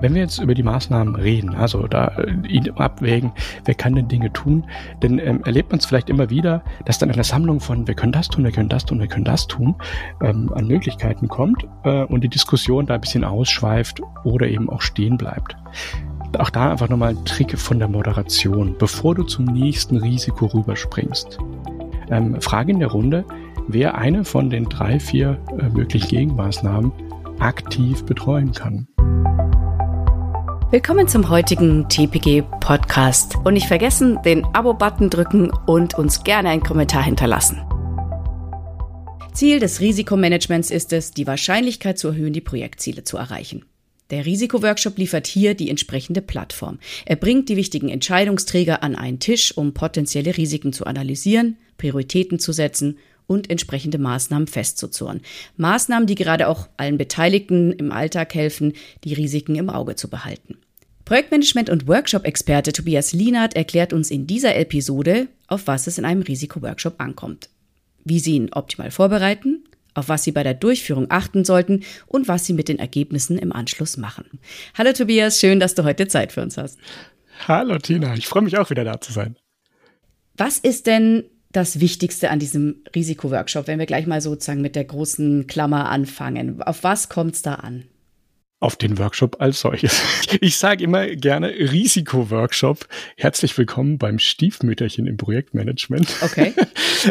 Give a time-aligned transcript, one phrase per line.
[0.00, 3.32] Wenn wir jetzt über die Maßnahmen reden, also da äh, abwägen,
[3.64, 4.64] wer kann denn Dinge tun,
[5.00, 8.12] dann ähm, erlebt man es vielleicht immer wieder, dass dann eine Sammlung von wir können
[8.12, 9.74] das tun, wir können das tun, wir können das tun,
[10.22, 14.82] ähm, an Möglichkeiten kommt äh, und die Diskussion da ein bisschen ausschweift oder eben auch
[14.82, 15.56] stehen bleibt.
[16.38, 18.76] Auch da einfach nochmal ein Trick von der Moderation.
[18.78, 21.38] Bevor du zum nächsten Risiko rüberspringst,
[22.10, 23.24] ähm, frage in der Runde,
[23.66, 26.92] wer eine von den drei, vier äh, möglichen Gegenmaßnahmen
[27.40, 28.86] aktiv betreuen kann.
[30.70, 33.36] Willkommen zum heutigen TPG Podcast.
[33.36, 37.62] Und nicht vergessen, den Abo-Button drücken und uns gerne einen Kommentar hinterlassen.
[39.32, 43.64] Ziel des Risikomanagements ist es, die Wahrscheinlichkeit zu erhöhen, die Projektziele zu erreichen.
[44.10, 46.80] Der Risikoworkshop liefert hier die entsprechende Plattform.
[47.06, 52.52] Er bringt die wichtigen Entscheidungsträger an einen Tisch, um potenzielle Risiken zu analysieren, Prioritäten zu
[52.52, 52.98] setzen
[53.28, 55.20] und entsprechende Maßnahmen festzuzurren.
[55.56, 58.72] Maßnahmen, die gerade auch allen Beteiligten im Alltag helfen,
[59.04, 60.56] die Risiken im Auge zu behalten.
[61.04, 66.22] Projektmanagement- und Workshop-Experte Tobias Lienert erklärt uns in dieser Episode, auf was es in einem
[66.22, 67.48] Risikoworkshop ankommt.
[68.04, 72.46] Wie Sie ihn optimal vorbereiten, auf was Sie bei der Durchführung achten sollten und was
[72.46, 74.38] Sie mit den Ergebnissen im Anschluss machen.
[74.76, 76.78] Hallo Tobias, schön, dass du heute Zeit für uns hast.
[77.46, 79.36] Hallo Tina, ich freue mich auch wieder da zu sein.
[80.36, 81.24] Was ist denn
[81.58, 86.62] das Wichtigste an diesem Risikoworkshop, wenn wir gleich mal sozusagen mit der großen Klammer anfangen?
[86.62, 87.84] Auf was kommt es da an?
[88.60, 90.02] Auf den Workshop als solches.
[90.40, 92.88] Ich sage immer gerne Risikoworkshop.
[93.16, 96.16] Herzlich willkommen beim Stiefmütterchen im Projektmanagement.
[96.22, 96.54] Okay.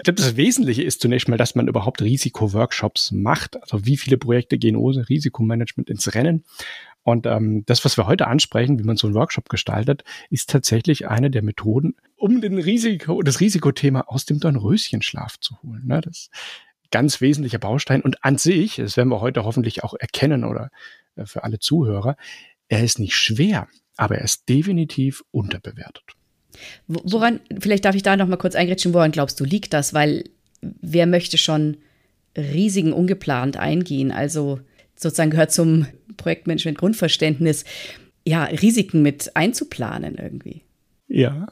[0.03, 3.62] Das Wesentliche ist zunächst mal, dass man überhaupt Risikoworkshops macht.
[3.62, 6.44] Also wie viele Projekte gehen ohne Risikomanagement ins Rennen?
[7.08, 11.08] Und ähm, das, was wir heute ansprechen, wie man so einen Workshop gestaltet, ist tatsächlich
[11.08, 15.83] eine der Methoden, um den Risiko, das Risikothema aus dem Dornröschenschlaf zu holen.
[15.85, 16.02] Ne?
[16.02, 16.31] Das ist
[16.91, 18.02] ganz wesentlicher Baustein.
[18.02, 20.69] Und an sich, das werden wir heute hoffentlich auch erkennen oder
[21.16, 22.17] äh, für alle Zuhörer,
[22.67, 26.03] er ist nicht schwer, aber er ist definitiv unterbewertet.
[26.88, 29.94] Woran, vielleicht darf ich da noch mal kurz eingrätschen, woran glaubst du, liegt das?
[29.94, 30.25] Weil
[30.59, 31.78] wer möchte schon
[32.35, 34.12] Risiken ungeplant eingehen?
[34.12, 34.59] Also
[34.97, 35.88] sozusagen gehört zum
[36.18, 37.63] Projektmanagement Grundverständnis,
[38.25, 40.63] ja, Risiken mit einzuplanen irgendwie.
[41.08, 41.47] Ja.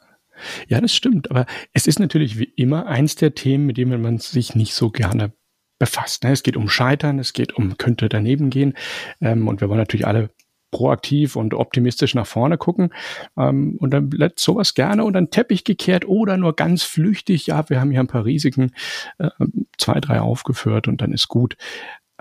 [0.67, 1.31] Ja, das stimmt.
[1.31, 4.89] Aber es ist natürlich wie immer eins der Themen, mit denen man sich nicht so
[4.89, 5.31] gerne
[5.79, 6.23] befasst.
[6.23, 6.31] Ne?
[6.31, 8.73] Es geht um Scheitern, es geht um könnte daneben gehen.
[9.21, 10.31] Ähm, und wir wollen natürlich alle
[10.71, 12.89] proaktiv und optimistisch nach vorne gucken.
[13.37, 17.47] Ähm, und dann bleibt sowas gerne unter den Teppich gekehrt oder nur ganz flüchtig.
[17.47, 18.71] Ja, wir haben hier ein paar Risiken,
[19.17, 19.29] äh,
[19.77, 21.55] zwei, drei aufgeführt und dann ist gut.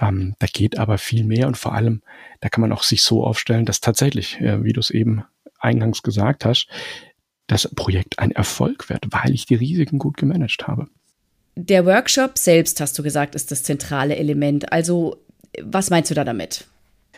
[0.00, 2.02] Ähm, da geht aber viel mehr und vor allem,
[2.40, 5.24] da kann man auch sich so aufstellen, dass tatsächlich, äh, wie du es eben
[5.58, 6.68] eingangs gesagt hast,
[7.46, 10.88] das Projekt ein Erfolg wird, weil ich die Risiken gut gemanagt habe.
[11.56, 14.72] Der Workshop selbst, hast du gesagt, ist das zentrale Element.
[14.72, 15.18] Also,
[15.62, 16.66] was meinst du da damit?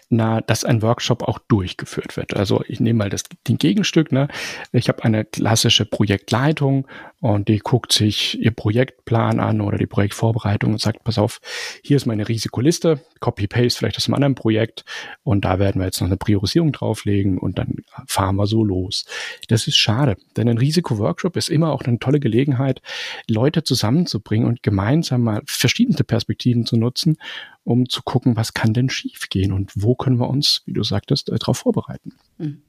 [0.09, 2.35] Na, dass ein Workshop auch durchgeführt wird.
[2.37, 4.13] Also ich nehme mal das den Gegenstück.
[4.13, 4.29] Ne?
[4.73, 6.87] Ich habe eine klassische Projektleitung
[7.21, 11.41] und die guckt sich ihr Projektplan an oder die Projektvorbereitung und sagt, pass auf,
[11.83, 14.85] hier ist meine Risikoliste, Copy-Paste vielleicht aus einem anderen Projekt
[15.25, 19.07] und da werden wir jetzt noch eine Priorisierung drauflegen und dann fahren wir so los.
[19.49, 22.81] Das ist schade, denn ein Risikoworkshop ist immer auch eine tolle Gelegenheit,
[23.29, 27.17] Leute zusammenzubringen und gemeinsam mal verschiedene Perspektiven zu nutzen
[27.67, 31.29] um zu gucken, was kann denn schiefgehen und wo können wir uns, wie du sagtest,
[31.29, 32.13] äh, darauf vorbereiten.
[32.39, 32.63] Mhm.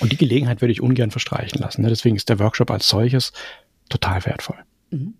[0.00, 1.82] Und die Gelegenheit würde ich ungern verstreichen lassen.
[1.82, 1.88] Ne?
[1.88, 3.32] Deswegen ist der Workshop als solches
[3.88, 4.56] total wertvoll.
[4.90, 5.14] Mhm.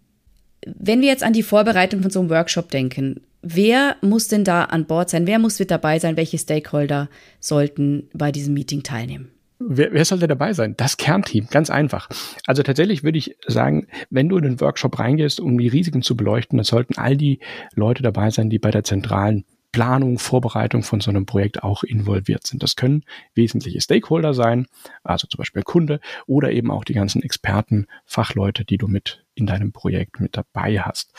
[0.64, 4.64] Wenn wir jetzt an die Vorbereitung von so einem Workshop denken, wer muss denn da
[4.64, 5.26] an Bord sein?
[5.26, 6.16] Wer muss mit dabei sein?
[6.16, 9.30] Welche Stakeholder sollten bei diesem Meeting teilnehmen?
[9.58, 10.74] Wer, wer sollte dabei sein?
[10.76, 12.08] Das Kernteam, ganz einfach.
[12.46, 16.16] Also tatsächlich würde ich sagen, wenn du in den Workshop reingehst, um die Risiken zu
[16.16, 17.38] beleuchten, dann sollten all die
[17.74, 19.44] Leute dabei sein, die bei der zentralen
[19.74, 22.62] Planung, Vorbereitung von so einem Projekt auch involviert sind.
[22.62, 23.02] Das können
[23.34, 24.66] wesentliche Stakeholder sein,
[25.02, 29.46] also zum Beispiel Kunde oder eben auch die ganzen Experten, Fachleute, die du mit in
[29.46, 31.12] deinem Projekt mit dabei hast.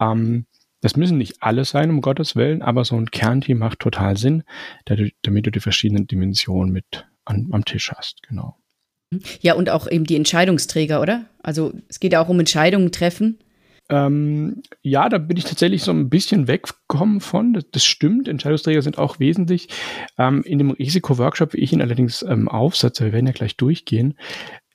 [0.00, 0.46] Ähm,
[0.80, 4.44] das müssen nicht alle sein, um Gottes Willen, aber so ein Kernteam macht total Sinn,
[4.86, 8.56] damit du die verschiedenen Dimensionen mit an, am Tisch hast, genau.
[9.40, 11.26] Ja, und auch eben die Entscheidungsträger, oder?
[11.42, 13.38] Also es geht ja auch um Entscheidungen treffen.
[13.88, 17.54] Ähm, ja, da bin ich tatsächlich so ein bisschen weggekommen von.
[17.54, 18.28] Das, das stimmt.
[18.28, 19.68] Entscheidungsträger sind auch wesentlich.
[20.16, 24.16] Ähm, in dem Risiko-Workshop, wie ich ihn allerdings ähm, aufsetze, wir werden ja gleich durchgehen,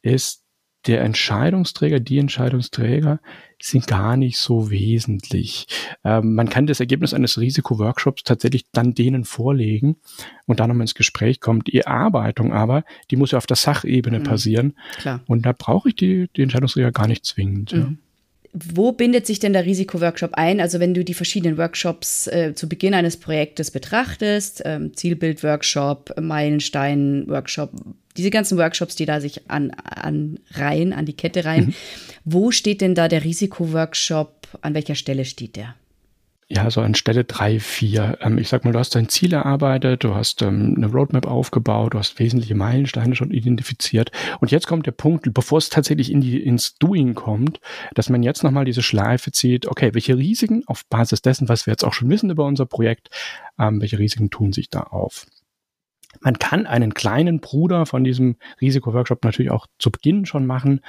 [0.01, 0.44] ist
[0.87, 3.19] der Entscheidungsträger, die Entscheidungsträger
[3.61, 5.67] sind gar nicht so wesentlich.
[6.03, 9.97] Ähm, man kann das Ergebnis eines Risikoworkshops tatsächlich dann denen vorlegen
[10.45, 11.67] und dann nochmal ins Gespräch kommt.
[11.67, 14.23] Die Erarbeitung aber, die muss ja auf der Sachebene mhm.
[14.23, 14.77] passieren.
[14.97, 15.21] Klar.
[15.25, 17.73] Und da brauche ich die, die Entscheidungsträger gar nicht zwingend.
[17.73, 17.79] Mhm.
[17.79, 17.87] Ja.
[18.57, 20.61] Wo bindet sich denn der Risikoworkshop ein?
[20.61, 27.71] Also wenn du die verschiedenen Workshops äh, zu Beginn eines Projektes betrachtest, ähm, Zielbild-Workshop, Meilenstein-Workshop,
[28.15, 31.73] diese ganzen Workshops, die da sich an, an Reihen, an die Kette reihen, mhm.
[32.23, 34.47] wo steht denn da der Risikoworkshop?
[34.61, 35.75] An welcher Stelle steht der?
[36.47, 38.19] Ja, so an Stelle drei, vier.
[38.21, 41.95] Ähm, ich sag mal, du hast dein Ziel erarbeitet, du hast ähm, eine Roadmap aufgebaut,
[41.95, 44.11] du hast wesentliche Meilensteine schon identifiziert.
[44.41, 47.59] Und jetzt kommt der Punkt, bevor es tatsächlich in die, ins Doing kommt,
[47.95, 51.71] dass man jetzt nochmal diese Schleife zieht, okay, welche Risiken auf Basis dessen, was wir
[51.71, 53.09] jetzt auch schon wissen über unser Projekt,
[53.57, 55.25] ähm, welche Risiken tun sich da auf?
[56.21, 60.81] Man kann einen kleinen Bruder von diesem Risikoworkshop natürlich auch zu Beginn schon machen,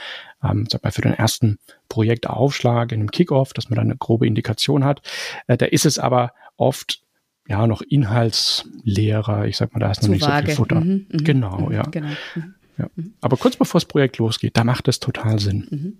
[0.42, 1.58] ähm, sag mal für den ersten
[1.88, 5.02] Projektaufschlag in einem Kickoff, dass man da eine grobe Indikation hat.
[5.46, 7.02] Äh, da ist es aber oft
[7.48, 9.46] ja noch inhaltsleerer.
[9.46, 10.40] Ich sag mal, da ist noch nicht vage.
[10.40, 10.80] so viel Futter.
[10.80, 11.82] Mhm, mh, genau, mh, ja.
[11.82, 12.08] Genau.
[12.34, 12.86] Mhm, ja.
[12.94, 13.14] Mhm.
[13.20, 15.66] Aber kurz bevor das Projekt losgeht, da macht es total Sinn.
[15.70, 15.92] Mhm.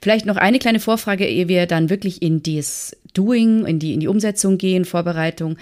[0.00, 4.00] Vielleicht noch eine kleine Vorfrage, ehe wir dann wirklich in das Doing, in die, in
[4.00, 5.56] die Umsetzung gehen, Vorbereitung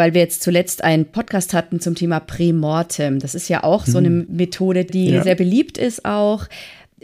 [0.00, 3.18] weil wir jetzt zuletzt einen Podcast hatten zum Thema Prämortem.
[3.18, 4.28] Das ist ja auch so eine mhm.
[4.30, 5.22] Methode, die ja.
[5.22, 6.46] sehr beliebt ist auch.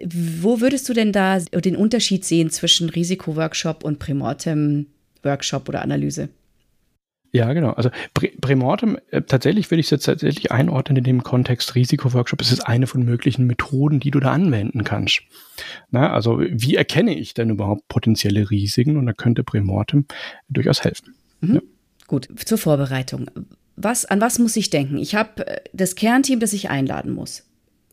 [0.02, 6.30] Wo würdest du denn da den Unterschied sehen zwischen Risikoworkshop und Prämortem-Workshop oder Analyse?
[7.32, 7.72] Ja, genau.
[7.72, 7.90] Also
[8.40, 12.40] Prämortem, äh, tatsächlich würde ich es jetzt tatsächlich einordnen in dem Kontext Risikoworkshop.
[12.40, 15.20] Es ist eine von möglichen Methoden, die du da anwenden kannst.
[15.90, 18.96] Na, also wie erkenne ich denn überhaupt potenzielle Risiken?
[18.96, 20.06] Und da könnte Prämortem
[20.48, 21.14] durchaus helfen.
[21.42, 21.54] Mhm.
[21.56, 21.60] Ja.
[22.06, 23.30] Gut, zur Vorbereitung.
[23.76, 24.96] Was, an was muss ich denken?
[24.98, 27.44] Ich habe äh, das Kernteam, das ich einladen muss.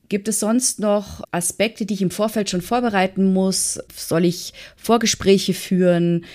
[0.10, 3.80] Gibt es sonst noch Aspekte, die ich im Vorfeld schon vorbereiten muss?
[3.96, 6.26] Soll ich Vorgespräche führen,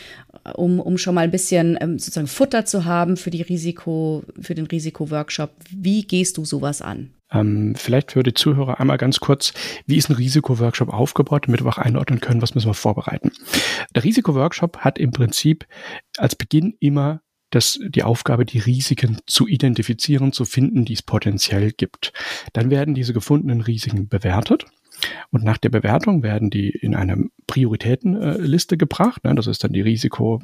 [0.45, 4.25] äh, um, um schon mal ein bisschen ähm, sozusagen Futter zu haben für die Risiko,
[4.41, 5.51] für den Risikoworkshop?
[5.71, 7.15] Wie gehst du sowas an?
[7.31, 9.53] Ähm, vielleicht für die Zuhörer einmal ganz kurz,
[9.87, 13.33] wie ist ein Risikoworkshop aufgebaut, damit wir auch einordnen können, was müssen wir vorbereiten.
[13.95, 15.67] Der Risikoworkshop hat im Prinzip
[16.17, 21.73] als Beginn immer das, die Aufgabe, die Risiken zu identifizieren, zu finden, die es potenziell
[21.73, 22.13] gibt.
[22.53, 24.67] Dann werden diese gefundenen Risiken bewertet.
[25.31, 29.25] Und nach der Bewertung werden die in eine Prioritätenliste gebracht.
[29.25, 29.35] Ne?
[29.35, 30.41] Das ist dann die Risiko,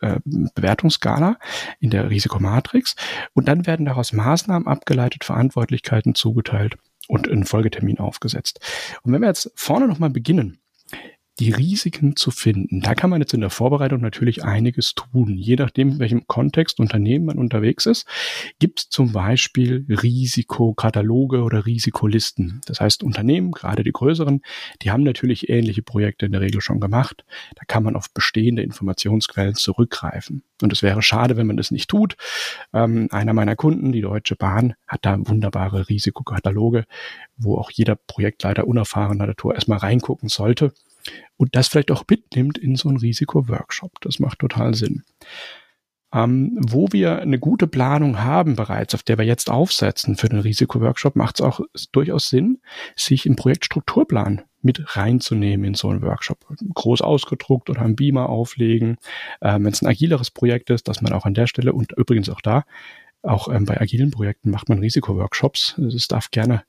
[0.00, 1.38] äh, Bewertungsskala
[1.78, 2.96] in der Risikomatrix.
[3.34, 6.76] Und dann werden daraus Maßnahmen abgeleitet, Verantwortlichkeiten zugeteilt
[7.08, 8.60] und ein Folgetermin aufgesetzt.
[9.02, 10.58] Und wenn wir jetzt vorne nochmal beginnen,
[11.38, 12.80] die Risiken zu finden.
[12.80, 15.36] Da kann man jetzt in der Vorbereitung natürlich einiges tun.
[15.36, 18.06] Je nachdem, in welchem Kontext Unternehmen man unterwegs ist,
[18.58, 22.60] gibt es zum Beispiel Risikokataloge oder Risikolisten.
[22.66, 24.42] Das heißt, Unternehmen, gerade die größeren,
[24.82, 27.24] die haben natürlich ähnliche Projekte in der Regel schon gemacht.
[27.54, 30.42] Da kann man auf bestehende Informationsquellen zurückgreifen.
[30.60, 32.16] Und es wäre schade, wenn man das nicht tut.
[32.72, 36.84] Ähm, einer meiner Kunden, die Deutsche Bahn, hat da wunderbare Risikokataloge,
[37.36, 40.72] wo auch jeder Projektleiter unerfahrener Natur erstmal reingucken sollte
[41.36, 44.00] und das vielleicht auch mitnimmt in so einen Risikoworkshop.
[44.00, 45.04] Das macht total Sinn.
[46.12, 50.40] Ähm, wo wir eine gute Planung haben bereits, auf der wir jetzt aufsetzen für den
[50.40, 51.60] Risikoworkshop, macht es auch
[51.92, 52.58] durchaus Sinn,
[52.96, 56.46] sich im Projektstrukturplan mit reinzunehmen in so einen Workshop.
[56.74, 58.96] Groß ausgedruckt oder am Beamer auflegen.
[59.42, 62.30] Ähm, Wenn es ein agileres Projekt ist, dass man auch an der Stelle und übrigens
[62.30, 62.64] auch da,
[63.22, 65.74] auch ähm, bei agilen Projekten macht man Risikoworkshops.
[65.76, 66.62] Das darf gerne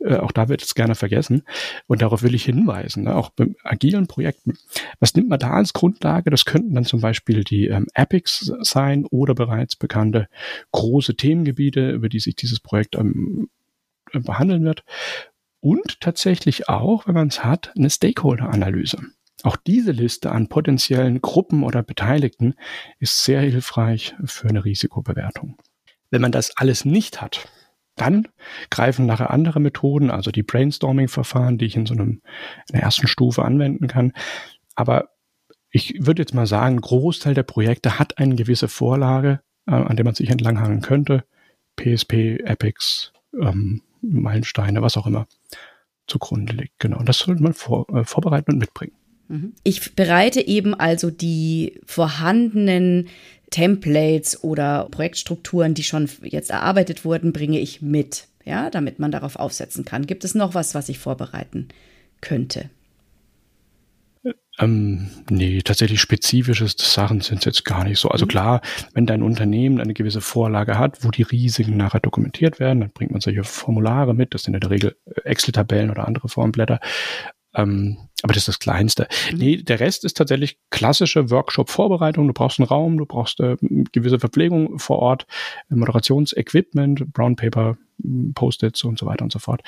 [0.00, 1.42] äh, auch da wird es gerne vergessen.
[1.86, 3.16] Und darauf will ich hinweisen, ne?
[3.16, 4.54] auch bei agilen Projekten.
[5.00, 6.30] Was nimmt man da als Grundlage?
[6.30, 10.28] Das könnten dann zum Beispiel die ähm, Epics sein oder bereits bekannte
[10.72, 13.48] große Themengebiete, über die sich dieses Projekt ähm,
[14.12, 14.84] äh, behandeln wird.
[15.60, 18.98] Und tatsächlich auch, wenn man es hat, eine Stakeholder-Analyse.
[19.42, 22.54] Auch diese Liste an potenziellen Gruppen oder Beteiligten
[22.98, 25.56] ist sehr hilfreich für eine Risikobewertung.
[26.10, 27.48] Wenn man das alles nicht hat,
[27.96, 28.28] dann
[28.70, 32.22] greifen nachher andere Methoden, also die Brainstorming-Verfahren, die ich in so einem,
[32.68, 34.12] in der ersten Stufe anwenden kann.
[34.74, 35.10] Aber
[35.70, 40.04] ich würde jetzt mal sagen, Großteil der Projekte hat eine gewisse Vorlage, äh, an der
[40.04, 41.24] man sich entlanghangen könnte.
[41.76, 45.26] PSP, Epics, ähm, Meilensteine, was auch immer
[46.06, 46.78] zugrunde liegt.
[46.78, 46.98] Genau.
[46.98, 48.94] Und das sollte man vor, äh, vorbereiten und mitbringen.
[49.28, 49.54] Mhm.
[49.64, 53.08] Ich bereite eben also die vorhandenen
[53.54, 59.36] Templates oder Projektstrukturen, die schon jetzt erarbeitet wurden, bringe ich mit, ja, damit man darauf
[59.36, 60.06] aufsetzen kann.
[60.06, 61.68] Gibt es noch was, was ich vorbereiten
[62.20, 62.68] könnte?
[64.58, 68.08] Ähm, nee, tatsächlich spezifische Sachen sind jetzt gar nicht so.
[68.08, 68.30] Also mhm.
[68.30, 68.60] klar,
[68.92, 73.12] wenn dein Unternehmen eine gewisse Vorlage hat, wo die Risiken nachher dokumentiert werden, dann bringt
[73.12, 74.34] man solche Formulare mit.
[74.34, 76.80] Das sind in der Regel Excel-Tabellen oder andere Formblätter.
[77.54, 79.06] Ähm, aber das ist das Kleinste.
[79.30, 79.38] Mhm.
[79.38, 82.26] Nee, der Rest ist tatsächlich klassische Workshop-Vorbereitung.
[82.26, 83.56] Du brauchst einen Raum, du brauchst äh,
[83.92, 85.26] gewisse Verpflegung vor Ort,
[85.68, 87.76] Moderationsequipment, Brown Paper,
[88.34, 89.60] Post-its und so weiter und so fort.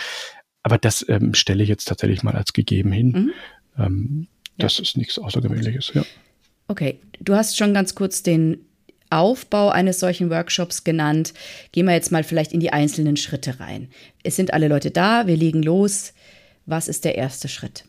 [0.62, 3.08] Aber das ähm, stelle ich jetzt tatsächlich mal als gegeben hin.
[3.08, 3.32] Mhm.
[3.78, 4.84] Ähm, Das ja.
[4.84, 6.02] ist nichts Außergewöhnliches, ja.
[6.68, 8.64] Okay, du hast schon ganz kurz den
[9.10, 11.34] Aufbau eines solchen Workshops genannt.
[11.72, 13.88] Gehen wir jetzt mal vielleicht in die einzelnen Schritte rein.
[14.22, 16.14] Es sind alle Leute da, wir legen los.
[16.64, 17.84] Was ist der erste Schritt?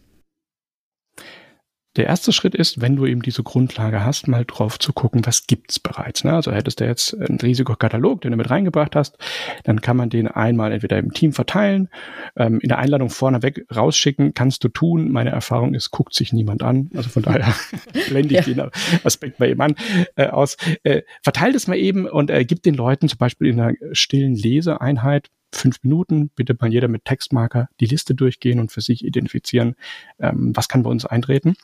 [1.97, 5.47] Der erste Schritt ist, wenn du eben diese Grundlage hast, mal drauf zu gucken, was
[5.47, 6.23] gibt's bereits.
[6.23, 6.33] Ne?
[6.33, 9.17] Also hättest du jetzt einen Risikokatalog, den du mit reingebracht hast,
[9.63, 11.89] dann kann man den einmal entweder im Team verteilen,
[12.35, 15.11] ähm, in der Einladung vorneweg rausschicken, kannst du tun.
[15.11, 16.91] Meine Erfahrung ist, guckt sich niemand an.
[16.95, 17.53] Also von daher
[18.09, 18.53] blende ich ja.
[18.53, 18.71] den
[19.03, 19.75] Aspekt bei ihm an
[20.15, 20.57] äh, aus.
[20.83, 24.35] Äh, verteilt es mal eben und äh, gib den Leuten zum Beispiel in einer stillen
[24.35, 29.75] Leseeinheit fünf Minuten, bitte mal jeder mit Textmarker die Liste durchgehen und für sich identifizieren,
[30.19, 31.55] ähm, was kann bei uns eintreten.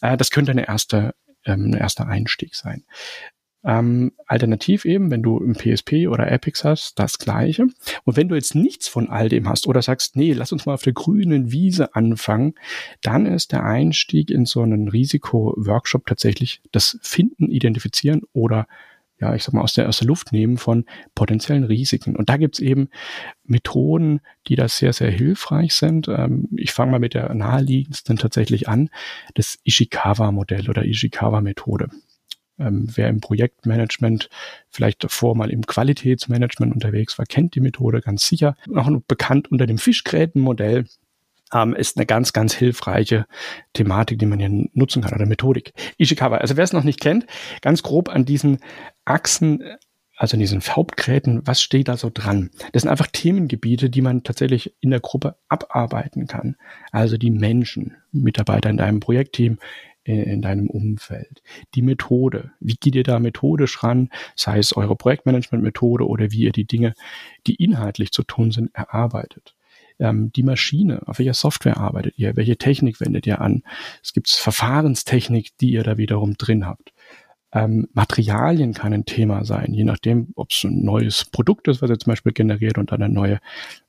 [0.00, 1.14] Äh, das könnte eine erste,
[1.44, 2.84] ähm, ein erster Einstieg sein.
[3.64, 7.66] Ähm, alternativ eben, wenn du im PSP oder Epics hast, das gleiche.
[8.04, 10.74] Und wenn du jetzt nichts von all dem hast oder sagst, nee, lass uns mal
[10.74, 12.54] auf der grünen Wiese anfangen,
[13.02, 18.68] dann ist der Einstieg in so einen Risiko-Workshop tatsächlich das Finden, Identifizieren oder
[19.20, 20.84] ja, ich sag mal, aus der, aus der Luft nehmen von
[21.14, 22.16] potenziellen Risiken.
[22.16, 22.88] Und da gibt's eben
[23.44, 26.08] Methoden, die da sehr, sehr hilfreich sind.
[26.08, 28.90] Ähm, ich fange mal mit der naheliegendsten tatsächlich an,
[29.34, 31.88] das Ishikawa-Modell oder Ishikawa-Methode.
[32.58, 34.28] Ähm, wer im Projektmanagement
[34.68, 38.56] vielleicht davor mal im Qualitätsmanagement unterwegs war, kennt die Methode ganz sicher.
[38.74, 40.86] Auch bekannt unter dem Fischgrätenmodell
[41.52, 43.26] ähm, ist eine ganz, ganz hilfreiche
[43.72, 45.72] Thematik, die man hier nutzen kann oder Methodik.
[45.98, 47.26] Ishikawa, also wer es noch nicht kennt,
[47.62, 48.58] ganz grob an diesen
[49.08, 49.62] Achsen,
[50.16, 52.50] also in diesen Hauptgräten, was steht da so dran?
[52.72, 56.56] Das sind einfach Themengebiete, die man tatsächlich in der Gruppe abarbeiten kann.
[56.90, 59.58] Also die Menschen, Mitarbeiter in deinem Projektteam,
[60.02, 61.42] in deinem Umfeld.
[61.74, 62.52] Die Methode.
[62.60, 64.08] Wie geht ihr da methodisch ran?
[64.34, 66.94] Sei es eure Projektmanagement-Methode oder wie ihr die Dinge,
[67.46, 69.54] die inhaltlich zu tun sind, erarbeitet
[69.98, 73.62] ähm, die Maschine, auf welcher Software arbeitet ihr, welche Technik wendet ihr an.
[74.02, 76.92] Es gibt Verfahrenstechnik, die ihr da wiederum drin habt.
[77.52, 81.88] Ähm, Materialien kann ein Thema sein, je nachdem, ob es ein neues Produkt ist, was
[81.88, 83.38] ihr zum Beispiel generiert und dann eine neue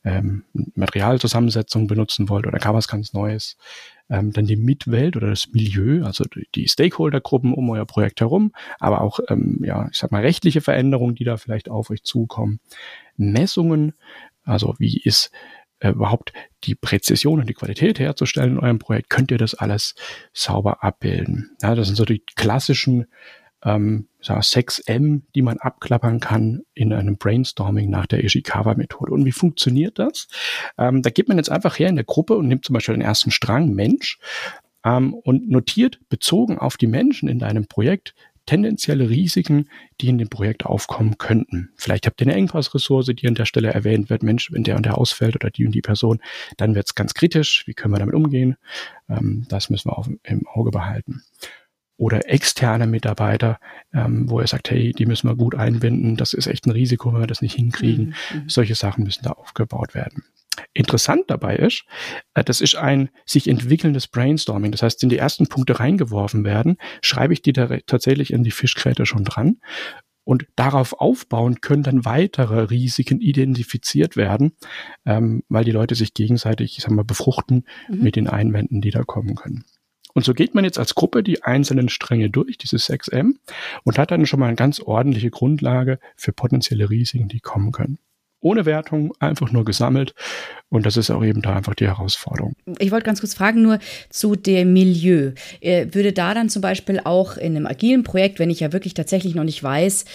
[0.06, 3.58] ähm, Materialzusammensetzung benutzen wollt oder gar was ganz Neues.
[4.10, 6.24] Ähm, dann die Mitwelt oder das Milieu, also
[6.56, 11.16] die, Stakeholdergruppen um euer Projekt herum, aber auch, ähm, ja, ich sag mal, rechtliche Veränderungen,
[11.16, 12.62] die da vielleicht auf euch zukommen.
[13.18, 13.94] Messungen,
[14.44, 15.32] also wie ist
[15.80, 19.96] äh, überhaupt die Präzision und die Qualität herzustellen in eurem Projekt, könnt ihr das alles
[20.34, 21.56] sauber abbilden.
[21.62, 23.06] Ja, das sind so die klassischen
[23.64, 29.12] ähm, 6M, die man abklappern kann in einem Brainstorming nach der Ishikawa-Methode.
[29.12, 30.28] Und wie funktioniert das?
[30.78, 33.02] Ähm, da geht man jetzt einfach her in der Gruppe und nimmt zum Beispiel den
[33.02, 34.20] ersten Strang Mensch
[34.84, 38.14] ähm, und notiert bezogen auf die Menschen in deinem Projekt
[38.50, 39.70] tendenzielle Risiken,
[40.02, 41.70] die in dem Projekt aufkommen könnten.
[41.76, 44.24] Vielleicht habt ihr eine Engpassressource, die an der Stelle erwähnt wird.
[44.24, 46.20] Mensch, wenn der und der ausfällt oder die und die Person,
[46.58, 47.68] dann wird es ganz kritisch.
[47.68, 48.58] Wie können wir damit umgehen?
[49.08, 51.22] Ähm, das müssen wir auch im Auge behalten.
[52.00, 53.60] Oder externe Mitarbeiter,
[53.94, 56.16] ähm, wo er sagt, hey, die müssen wir gut einbinden.
[56.16, 58.16] Das ist echt ein Risiko, wenn wir das nicht hinkriegen.
[58.32, 58.40] Mhm.
[58.40, 58.50] mhm.
[58.50, 60.24] Solche Sachen müssen da aufgebaut werden.
[60.74, 61.84] Interessant dabei ist,
[62.36, 64.72] äh, das ist ein sich entwickelndes Brainstorming.
[64.72, 69.06] Das heißt, wenn die ersten Punkte reingeworfen werden, schreibe ich die tatsächlich in die Fischgräte
[69.06, 69.58] schon dran.
[70.24, 74.54] Und darauf aufbauen können dann weitere Risiken identifiziert werden,
[75.06, 78.04] ähm, weil die Leute sich gegenseitig, ich sag mal, befruchten mhm.
[78.04, 79.66] mit den Einwänden, die da kommen können.
[80.14, 83.36] Und so geht man jetzt als Gruppe die einzelnen Stränge durch, dieses 6M,
[83.84, 88.00] und hat dann schon mal eine ganz ordentliche Grundlage für potenzielle Risiken, die kommen können
[88.42, 90.14] ohne Wertung, einfach nur gesammelt.
[90.70, 92.54] Und das ist auch eben da einfach die Herausforderung.
[92.78, 93.80] Ich wollte ganz kurz fragen, nur
[94.10, 95.32] zu dem Milieu.
[95.62, 98.94] Äh, würde da dann zum Beispiel auch in einem agilen Projekt, wenn ich ja wirklich
[98.94, 100.06] tatsächlich noch nicht weiß,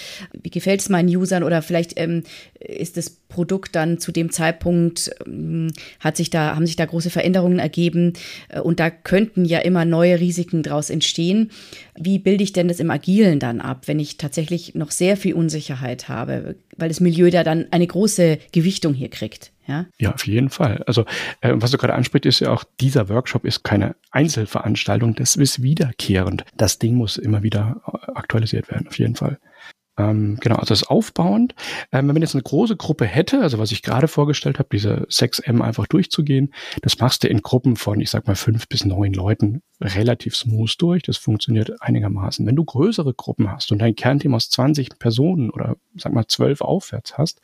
[0.40, 2.22] wie gefällt es meinen Usern oder vielleicht ähm,
[2.60, 7.10] ist das Produkt dann zu dem Zeitpunkt, ähm, hat sich da, haben sich da große
[7.10, 8.12] Veränderungen ergeben
[8.48, 11.50] äh, und da könnten ja immer neue Risiken daraus entstehen.
[11.98, 15.34] Wie bilde ich denn das im Agilen dann ab, wenn ich tatsächlich noch sehr viel
[15.34, 18.13] Unsicherheit habe, weil das Milieu da dann eine große
[18.52, 19.52] Gewichtung hier kriegt?
[19.66, 19.86] Ja?
[19.98, 20.82] ja, auf jeden Fall.
[20.86, 21.02] Also,
[21.40, 25.62] äh, was du gerade ansprichst, ist ja auch, dieser Workshop ist keine Einzelveranstaltung, das ist
[25.62, 26.44] wiederkehrend.
[26.56, 29.38] Das Ding muss immer wieder äh, aktualisiert werden, auf jeden Fall.
[29.96, 31.54] Ähm, genau, also das ist aufbauend.
[31.92, 35.06] Ähm, wenn man jetzt eine große Gruppe hätte, also was ich gerade vorgestellt habe, diese
[35.08, 39.12] 6M einfach durchzugehen, das machst du in Gruppen von, ich sag mal, fünf bis neun
[39.12, 41.02] Leuten relativ smooth durch.
[41.02, 42.46] Das funktioniert einigermaßen.
[42.46, 46.60] Wenn du größere Gruppen hast und dein Kernteam aus 20 Personen oder sag mal zwölf
[46.60, 47.40] aufwärts hast,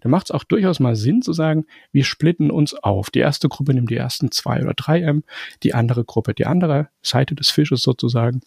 [0.00, 3.10] dann macht es auch durchaus mal Sinn zu sagen, wir splitten uns auf.
[3.10, 5.22] Die erste Gruppe nimmt die ersten zwei oder drei M,
[5.62, 8.40] die andere Gruppe die andere Seite des Fisches sozusagen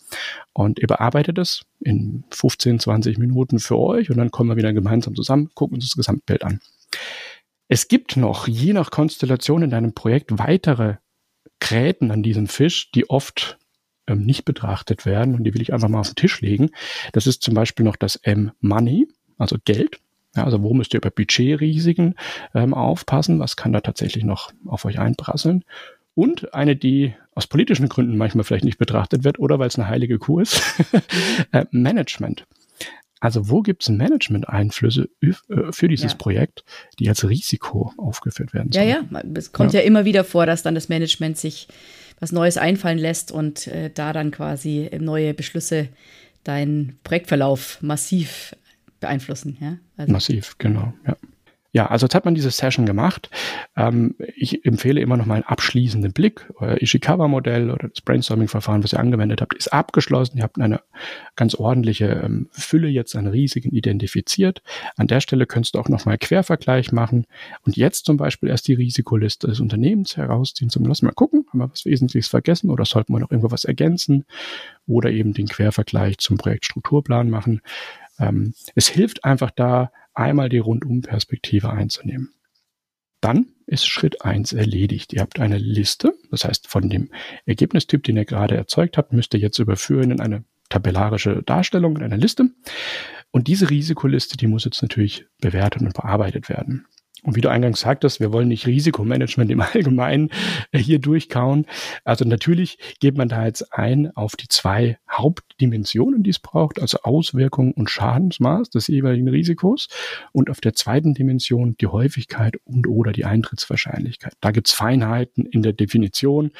[0.53, 4.73] und ihr bearbeitet es in 15, 20 Minuten für euch und dann kommen wir wieder
[4.73, 6.59] gemeinsam zusammen, gucken uns das Gesamtbild an.
[7.67, 10.95] Es gibt noch, je nach Konstellation in deinem Projekt, weitere
[11.59, 13.57] Gräten an diesem Fisch, die oft
[14.07, 16.71] ähm, nicht betrachtet werden und die will ich einfach mal auf den Tisch legen.
[17.13, 19.99] Das ist zum Beispiel noch das M Money, also Geld.
[20.35, 22.15] Ja, also wo müsst ihr über Budgetrisiken
[22.53, 23.39] ähm, aufpassen?
[23.39, 25.63] Was kann da tatsächlich noch auf euch einprasseln?
[26.15, 29.87] Und eine, die aus politischen Gründen manchmal vielleicht nicht betrachtet wird oder weil es eine
[29.87, 30.61] heilige Kuh ist,
[31.51, 32.45] äh, Management.
[33.19, 35.31] Also wo gibt es Management-Einflüsse äh,
[35.71, 36.17] für dieses ja.
[36.17, 36.65] Projekt,
[36.99, 38.87] die als Risiko aufgeführt werden sollen?
[38.87, 39.79] Ja, ja, es kommt ja.
[39.79, 39.85] ja.
[39.85, 41.67] immer wieder vor, dass dann das Management sich
[42.19, 45.87] was Neues einfallen lässt und äh, da dann quasi neue Beschlüsse
[46.43, 48.55] deinen Projektverlauf massiv
[48.99, 49.57] beeinflussen.
[49.59, 49.77] Ja?
[49.97, 50.11] Also.
[50.11, 51.15] Massiv, genau, ja.
[51.73, 53.31] Ja, also jetzt hat man diese Session gemacht.
[53.75, 56.47] Ähm, ich empfehle immer noch mal einen abschließenden Blick.
[56.57, 60.37] Euer Ishikawa-Modell oder das Brainstorming-Verfahren, was ihr angewendet habt, ist abgeschlossen.
[60.37, 60.81] Ihr habt eine
[61.35, 64.61] ganz ordentliche ähm, Fülle jetzt an Risiken identifiziert.
[64.97, 67.25] An der Stelle könntest du auch noch mal Quervergleich machen
[67.65, 70.69] und jetzt zum Beispiel erst die Risikoliste des Unternehmens herausziehen.
[70.69, 73.63] Zum Lass mal gucken, haben wir was Wesentliches vergessen oder sollten wir noch irgendwo was
[73.63, 74.25] ergänzen
[74.85, 77.61] oder eben den Quervergleich zum Projektstrukturplan machen.
[78.19, 82.33] Ähm, es hilft einfach da, einmal die Rundumperspektive einzunehmen.
[83.21, 85.13] Dann ist Schritt eins erledigt.
[85.13, 87.09] Ihr habt eine Liste, das heißt von dem
[87.45, 92.03] Ergebnistyp, den ihr gerade erzeugt habt, müsst ihr jetzt überführen in eine tabellarische Darstellung, in
[92.03, 92.49] eine Liste.
[93.31, 96.85] Und diese Risikoliste, die muss jetzt natürlich bewertet und bearbeitet werden.
[97.23, 100.29] Und wie du eingangs sagtest, wir wollen nicht Risikomanagement im Allgemeinen
[100.71, 101.65] äh, hier durchkauen.
[102.03, 106.99] Also natürlich geht man da jetzt ein auf die zwei Hauptdimensionen, die es braucht, also
[107.03, 109.87] Auswirkung und Schadensmaß des jeweiligen Risikos
[110.33, 114.33] und auf der zweiten Dimension die Häufigkeit und oder die Eintrittswahrscheinlichkeit.
[114.41, 116.51] Da gibt's Feinheiten in der Definition.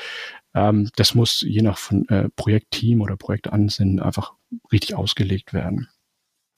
[0.55, 4.33] Ähm, das muss je nach von, äh, Projektteam oder Projektansinnen einfach
[4.71, 5.89] richtig ausgelegt werden.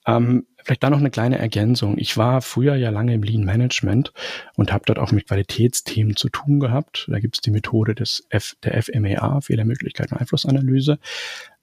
[0.06, 1.98] Ähm, vielleicht da noch eine kleine Ergänzung.
[1.98, 4.12] Ich war früher ja lange im Lean Management
[4.56, 7.06] und habe dort auch mit Qualitätsthemen zu tun gehabt.
[7.10, 10.98] Da gibt es die Methode des F, der FMEA, Fehlermöglichkeit und Einflussanalyse.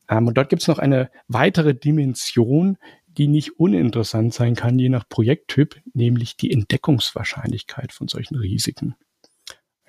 [0.10, 2.78] Ähm, und dort gibt es noch eine weitere Dimension,
[3.18, 8.96] die nicht uninteressant sein kann, je nach Projekttyp, nämlich die Entdeckungswahrscheinlichkeit von solchen Risiken.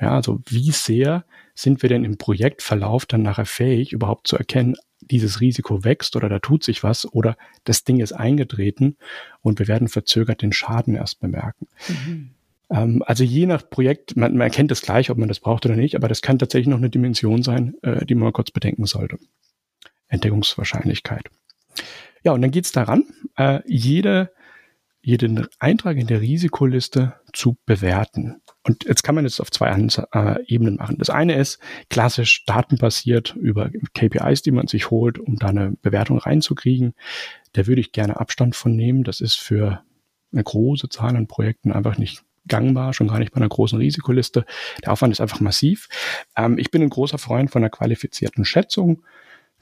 [0.00, 1.24] Ja, also wie sehr
[1.54, 6.28] sind wir denn im Projektverlauf dann nachher fähig, überhaupt zu erkennen, dieses Risiko wächst oder
[6.28, 8.96] da tut sich was oder das Ding ist eingetreten
[9.40, 11.68] und wir werden verzögert den Schaden erst bemerken.
[11.88, 12.30] Mhm.
[12.70, 15.76] Ähm, also je nach Projekt, man, man erkennt es gleich, ob man das braucht oder
[15.76, 18.86] nicht, aber das kann tatsächlich noch eine Dimension sein, äh, die man mal kurz bedenken
[18.86, 19.18] sollte.
[20.08, 21.24] Entdeckungswahrscheinlichkeit.
[22.22, 23.04] Ja, und dann geht's daran,
[23.36, 24.32] äh, jede,
[25.02, 28.40] jeden Eintrag in der Risikoliste zu bewerten.
[28.66, 30.96] Und jetzt kann man es auf zwei äh, Ebenen machen.
[30.98, 31.58] Das eine ist
[31.90, 36.94] klassisch datenbasiert über KPIs, die man sich holt, um da eine Bewertung reinzukriegen.
[37.52, 39.04] Da würde ich gerne Abstand von nehmen.
[39.04, 39.82] Das ist für
[40.32, 44.44] eine große Zahl an Projekten einfach nicht gangbar, schon gar nicht bei einer großen Risikoliste.
[44.82, 45.88] Der Aufwand ist einfach massiv.
[46.36, 49.02] Ähm, ich bin ein großer Freund von einer qualifizierten Schätzung.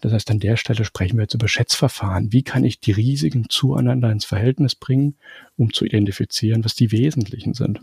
[0.00, 2.32] Das heißt, an der Stelle sprechen wir jetzt über Schätzverfahren.
[2.32, 5.16] Wie kann ich die Risiken zueinander ins Verhältnis bringen,
[5.56, 7.80] um zu identifizieren, was die wesentlichen sind?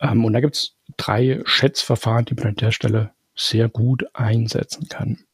[0.00, 4.88] Ähm, und da gibt es drei Schätzverfahren, die man an der Stelle sehr gut einsetzen
[4.88, 5.24] kann.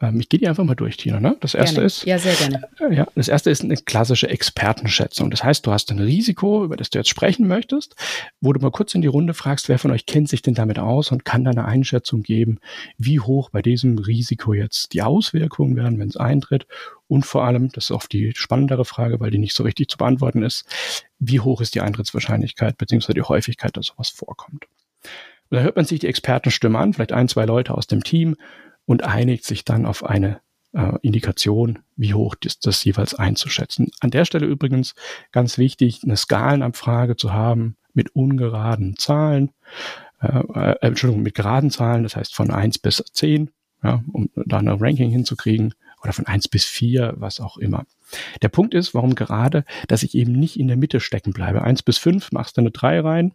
[0.00, 1.20] Ähm, ich gehe die einfach mal durch, Tina.
[1.20, 1.36] Ne?
[1.40, 1.86] Das erste gerne.
[1.86, 2.04] ist.
[2.04, 2.68] Ja, sehr gerne.
[2.80, 5.30] Äh, ja, das erste ist eine klassische Expertenschätzung.
[5.30, 7.96] Das heißt, du hast ein Risiko, über das du jetzt sprechen möchtest,
[8.40, 10.78] wo du mal kurz in die Runde fragst, wer von euch kennt sich denn damit
[10.78, 12.58] aus und kann da eine Einschätzung geben,
[12.96, 16.66] wie hoch bei diesem Risiko jetzt die Auswirkungen werden, wenn es eintritt.
[17.06, 19.98] Und vor allem, das ist oft die spannendere Frage, weil die nicht so richtig zu
[19.98, 20.64] beantworten ist,
[21.18, 24.66] wie hoch ist die Eintrittswahrscheinlichkeit beziehungsweise die Häufigkeit, dass sowas vorkommt.
[25.50, 28.36] Und da hört man sich die Expertenstimme an, vielleicht ein, zwei Leute aus dem Team
[28.90, 30.40] und einigt sich dann auf eine
[30.72, 33.92] äh, Indikation, wie hoch ist das jeweils einzuschätzen.
[34.00, 34.96] An der Stelle übrigens
[35.30, 39.52] ganz wichtig, eine Skalenabfrage zu haben mit ungeraden Zahlen,
[40.20, 43.50] äh, äh, Entschuldigung, mit geraden Zahlen, das heißt von eins bis zehn,
[43.84, 45.72] ja, um da ein Ranking hinzukriegen,
[46.02, 47.86] oder von eins bis vier, was auch immer.
[48.42, 51.62] Der Punkt ist, warum gerade, dass ich eben nicht in der Mitte stecken bleibe.
[51.62, 53.34] Eins bis fünf machst du eine drei rein,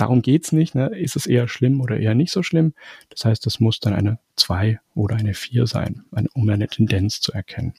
[0.00, 0.74] darum geht's nicht.
[0.74, 0.86] Ne?
[0.86, 2.74] Ist es eher schlimm oder eher nicht so schlimm?
[3.10, 7.32] Das heißt, das muss dann eine 2 oder eine 4 sein, um eine Tendenz zu
[7.32, 7.74] erkennen.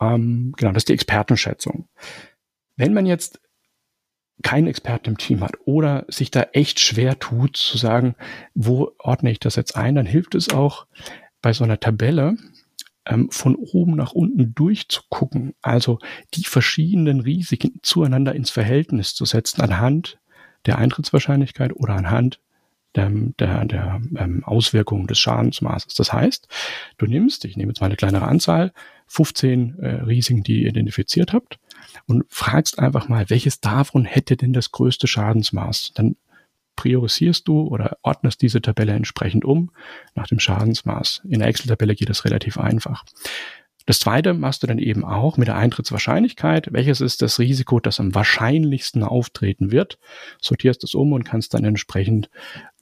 [0.00, 1.88] Ähm, genau, das ist die Expertenschätzung.
[2.76, 3.40] Wenn man jetzt
[4.42, 8.16] keinen Experten im Team hat oder sich da echt schwer tut zu sagen,
[8.54, 10.86] wo ordne ich das jetzt ein, dann hilft es auch
[11.40, 12.36] bei so einer Tabelle
[13.06, 15.98] ähm, von oben nach unten durchzugucken, also
[16.34, 20.18] die verschiedenen Risiken zueinander ins Verhältnis zu setzen anhand
[20.66, 22.40] der Eintrittswahrscheinlichkeit oder anhand
[22.94, 25.94] der, der, der ähm, Auswirkungen des Schadensmaßes.
[25.94, 26.48] Das heißt,
[26.98, 28.72] du nimmst, ich nehme jetzt mal eine kleinere Anzahl,
[29.06, 31.58] 15 äh, Risiken, die ihr identifiziert habt,
[32.06, 35.92] und fragst einfach mal, welches davon hätte denn das größte Schadensmaß?
[35.94, 36.16] Dann
[36.76, 39.70] priorisierst du oder ordnest diese Tabelle entsprechend um
[40.14, 41.22] nach dem Schadensmaß.
[41.28, 43.04] In der Excel-Tabelle geht das relativ einfach.
[43.86, 46.72] Das zweite machst du dann eben auch mit der Eintrittswahrscheinlichkeit.
[46.72, 49.98] Welches ist das Risiko, das am wahrscheinlichsten auftreten wird?
[50.40, 52.30] Sortierst es um und kannst dann entsprechend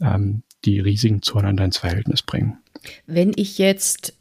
[0.01, 2.59] ähm, die Risiken zueinander ins Verhältnis bringen.
[3.07, 4.15] Wenn ich jetzt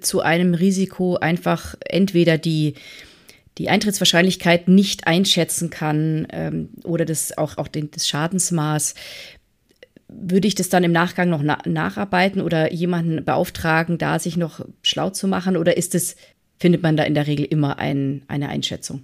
[0.00, 2.74] zu einem Risiko einfach entweder die
[3.58, 8.94] die Eintrittswahrscheinlichkeit nicht einschätzen kann ähm, oder das auch, auch den, das Schadensmaß,
[10.12, 14.64] würde ich das dann im Nachgang noch na nacharbeiten oder jemanden beauftragen, da sich noch
[14.82, 15.56] schlau zu machen?
[15.56, 16.16] Oder ist es,
[16.58, 19.02] findet man da in der Regel immer ein, eine Einschätzung?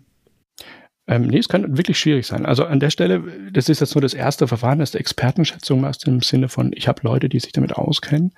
[1.08, 2.46] Ähm, nee, es kann wirklich schwierig sein.
[2.46, 6.06] Also an der Stelle, das ist jetzt nur das erste Verfahren, das der Expertenschätzung machst,
[6.08, 8.32] im Sinne von, ich habe Leute, die sich damit auskennen.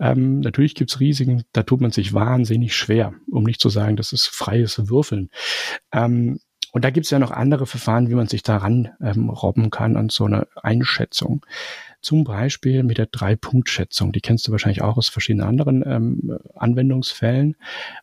[0.00, 4.12] Ähm, natürlich gibt's Risiken, da tut man sich wahnsinnig schwer, um nicht zu sagen, das
[4.12, 5.30] ist freies Würfeln.
[5.92, 6.40] Ähm,
[6.72, 10.08] und da gibt's ja noch andere Verfahren, wie man sich daran ähm, robben kann an
[10.08, 11.46] so eine Einschätzung.
[12.00, 14.12] Zum Beispiel mit der Drei-Punkt-Schätzung.
[14.12, 17.56] Die kennst du wahrscheinlich auch aus verschiedenen anderen ähm, Anwendungsfällen,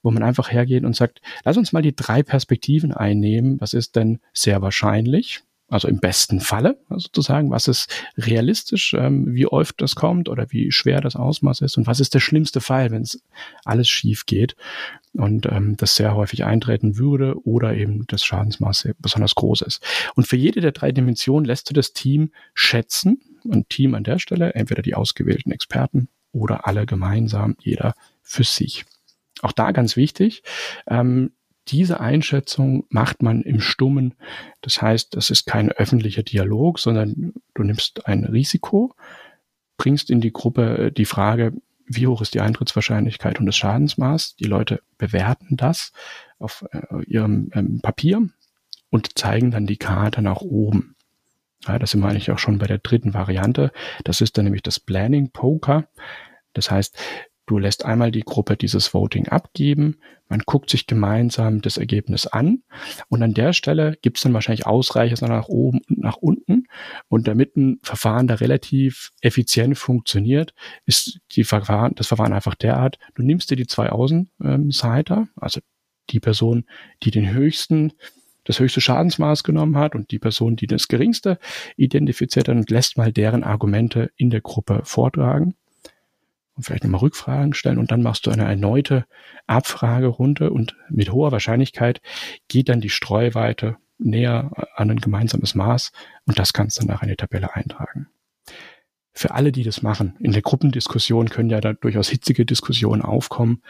[0.04, 3.60] wo man einfach hergeht und sagt, lass uns mal die drei Perspektiven einnehmen.
[3.62, 5.44] Was ist denn sehr wahrscheinlich?
[5.68, 10.72] Also im besten Falle sozusagen, was ist realistisch, ähm, wie oft das kommt oder wie
[10.72, 13.20] schwer das Ausmaß ist und was ist der schlimmste Fall, wenn es
[13.64, 14.56] alles schief geht
[15.14, 19.84] und ähm, das sehr häufig eintreten würde oder eben das Schadensmaß besonders groß ist.
[20.16, 23.20] Und für jede der drei Dimensionen lässt du das Team schätzen,
[23.52, 28.86] ein Team an der Stelle, entweder die ausgewählten Experten oder alle gemeinsam, jeder für sich.
[29.42, 30.44] Auch da ganz wichtig,
[30.88, 31.32] ähm,
[31.68, 34.14] diese Einschätzung macht man im Stummen.
[34.62, 38.96] Das heißt, das ist kein öffentlicher Dialog, sondern du nimmst ein Risiko,
[39.78, 41.54] bringst in die Gruppe äh, die Frage,
[41.88, 44.36] wie hoch ist die Eintrittswahrscheinlichkeit und das Schadensmaß.
[44.38, 45.92] Die Leute bewerten das
[46.40, 48.28] auf äh, ihrem ähm, Papier
[48.90, 50.96] und zeigen dann die Karte nach oben.
[51.68, 53.72] Ja, das sind wir eigentlich auch schon bei der dritten Variante.
[54.04, 55.88] Das ist dann nämlich das Planning Poker.
[56.54, 56.98] Das heißt,
[57.46, 62.64] du lässt einmal die Gruppe dieses Voting abgeben, man guckt sich gemeinsam das Ergebnis an.
[63.10, 66.66] Und an der Stelle gibt es dann wahrscheinlich Ausreicher nach oben und nach unten.
[67.10, 70.54] Und damit ein Verfahren da relativ effizient funktioniert,
[70.86, 75.62] ist die Verfahren, das Verfahren einfach derart, du nimmst dir die zwei Außenseiter, also
[76.10, 76.66] die Person,
[77.04, 77.94] die den höchsten
[78.48, 81.40] das höchste Schadensmaß genommen hat und die Person, die das geringste
[81.78, 85.56] identifiziert hat und lässt mal deren Argumente in der Gruppe vortragen
[86.56, 89.06] und vielleicht nochmal Rückfragen stellen und dann machst du eine erneute
[89.48, 92.02] Abfragerunde und mit hoher Wahrscheinlichkeit
[92.48, 95.92] geht dann die Streuweite näher an ein gemeinsames Maß
[96.26, 98.08] und das kannst du nach einer Tabelle eintragen.
[99.14, 103.62] Für alle, die das machen, in der Gruppendiskussion können ja da durchaus hitzige Diskussionen aufkommen.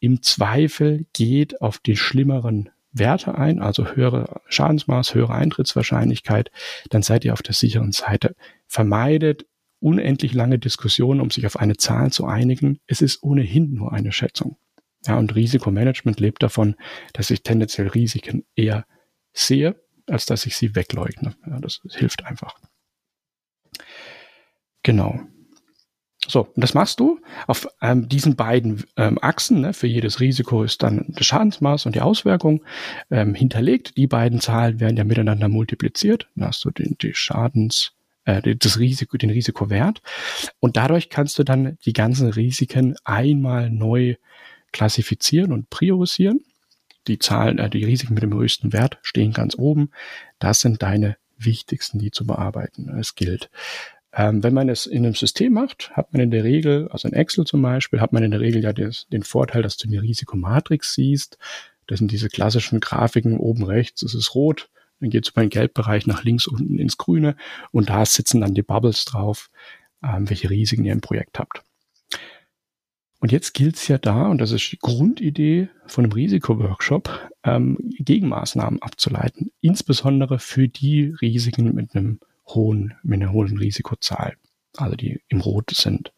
[0.00, 6.50] Im Zweifel geht auf die schlimmeren Werte ein, also höhere Schadensmaß, höhere Eintrittswahrscheinlichkeit,
[6.90, 8.34] dann seid ihr auf der sicheren Seite.
[8.66, 9.46] Vermeidet
[9.80, 12.80] unendlich lange Diskussionen, um sich auf eine Zahl zu einigen.
[12.86, 14.56] Es ist ohnehin nur eine Schätzung.
[15.06, 16.74] Ja, und Risikomanagement lebt davon,
[17.12, 18.84] dass ich tendenziell Risiken eher
[19.32, 21.34] sehe, als dass ich sie wegleugne.
[21.46, 22.58] Ja, das, das hilft einfach.
[24.82, 25.20] Genau.
[26.26, 29.60] So, und das machst du auf ähm, diesen beiden ähm, Achsen.
[29.60, 29.72] Ne?
[29.72, 32.64] Für jedes Risiko ist dann das Schadensmaß und die Auswirkung
[33.10, 33.96] ähm, hinterlegt.
[33.96, 36.28] Die beiden Zahlen werden ja miteinander multipliziert.
[36.34, 37.92] Dann hast du den, die Schadens,
[38.28, 40.02] äh, das Risiko, den Risikowert.
[40.60, 44.16] Und dadurch kannst du dann die ganzen Risiken einmal neu
[44.72, 46.44] klassifizieren und priorisieren.
[47.06, 49.90] Die Zahlen, äh, die Risiken mit dem höchsten Wert stehen ganz oben.
[50.38, 52.90] Das sind deine wichtigsten, die zu bearbeiten.
[52.98, 53.48] Es gilt.
[54.12, 57.14] Ähm, wenn man es in einem System macht, hat man in der Regel, also in
[57.14, 60.02] Excel zum Beispiel, hat man in der Regel ja des, den Vorteil, dass du eine
[60.02, 61.38] Risikomatrix siehst.
[61.86, 64.68] Das sind diese klassischen Grafiken oben rechts, es ist rot,
[65.00, 67.36] dann geht es über den Geldbereich nach links unten ins Grüne
[67.70, 69.50] und da sitzen dann die Bubbles drauf,
[70.02, 71.62] ähm, welche Risiken ihr im Projekt habt.
[73.20, 77.76] Und jetzt gilt es ja da, und das ist die Grundidee von einem Risikoworkshop, ähm,
[77.98, 84.36] Gegenmaßnahmen abzuleiten, insbesondere für die Risiken mit einem hohen, mit einer hohen Risikozahl,
[84.76, 86.12] also die im Rot sind.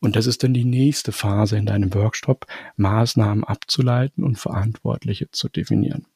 [0.00, 2.46] Und das ist dann die nächste Phase in deinem Workshop,
[2.76, 6.06] Maßnahmen abzuleiten und Verantwortliche zu definieren.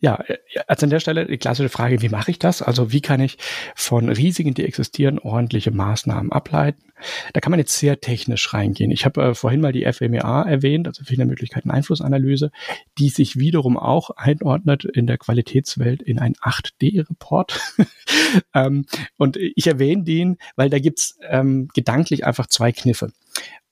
[0.00, 2.62] Ja, äh, also an der Stelle die klassische Frage, wie mache ich das?
[2.62, 3.38] Also wie kann ich
[3.74, 6.92] von Risiken, die existieren, ordentliche Maßnahmen ableiten?
[7.32, 8.90] Da kann man jetzt sehr technisch reingehen.
[8.90, 12.50] Ich habe äh, vorhin mal die FMEA erwähnt, also Fehlermöglichkeiten Einflussanalyse,
[12.98, 17.60] die sich wiederum auch einordnet in der Qualitätswelt in ein 8D-Report.
[18.54, 18.86] ähm,
[19.16, 23.12] und ich erwähne den, weil da gibt's ähm, gedanklich einfach zwei Kniffe.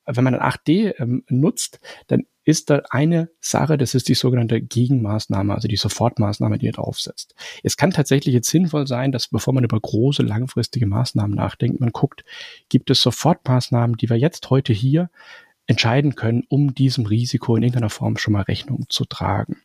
[0.06, 4.62] Wenn man ein 8D ähm, nutzt, dann ist da eine Sache, das ist die sogenannte
[4.62, 7.34] Gegenmaßnahme, also die Sofortmaßnahme, die ihr draufsetzt.
[7.62, 11.90] Es kann tatsächlich jetzt sinnvoll sein, dass bevor man über große, langfristige Maßnahmen nachdenkt, man
[11.90, 12.24] guckt,
[12.70, 15.10] gibt es Sofortmaßnahmen, die wir jetzt heute hier
[15.66, 19.58] entscheiden können, um diesem Risiko in irgendeiner Form schon mal Rechnung zu tragen.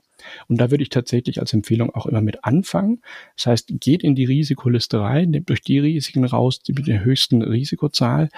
[0.48, 3.02] Und da würde ich tatsächlich als Empfehlung auch immer mit anfangen.
[3.38, 7.04] Das heißt, geht in die Risikoliste rein, nehmt euch die Risiken raus, die mit der
[7.04, 8.30] höchsten Risikozahl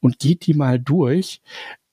[0.00, 1.42] und geht die mal durch,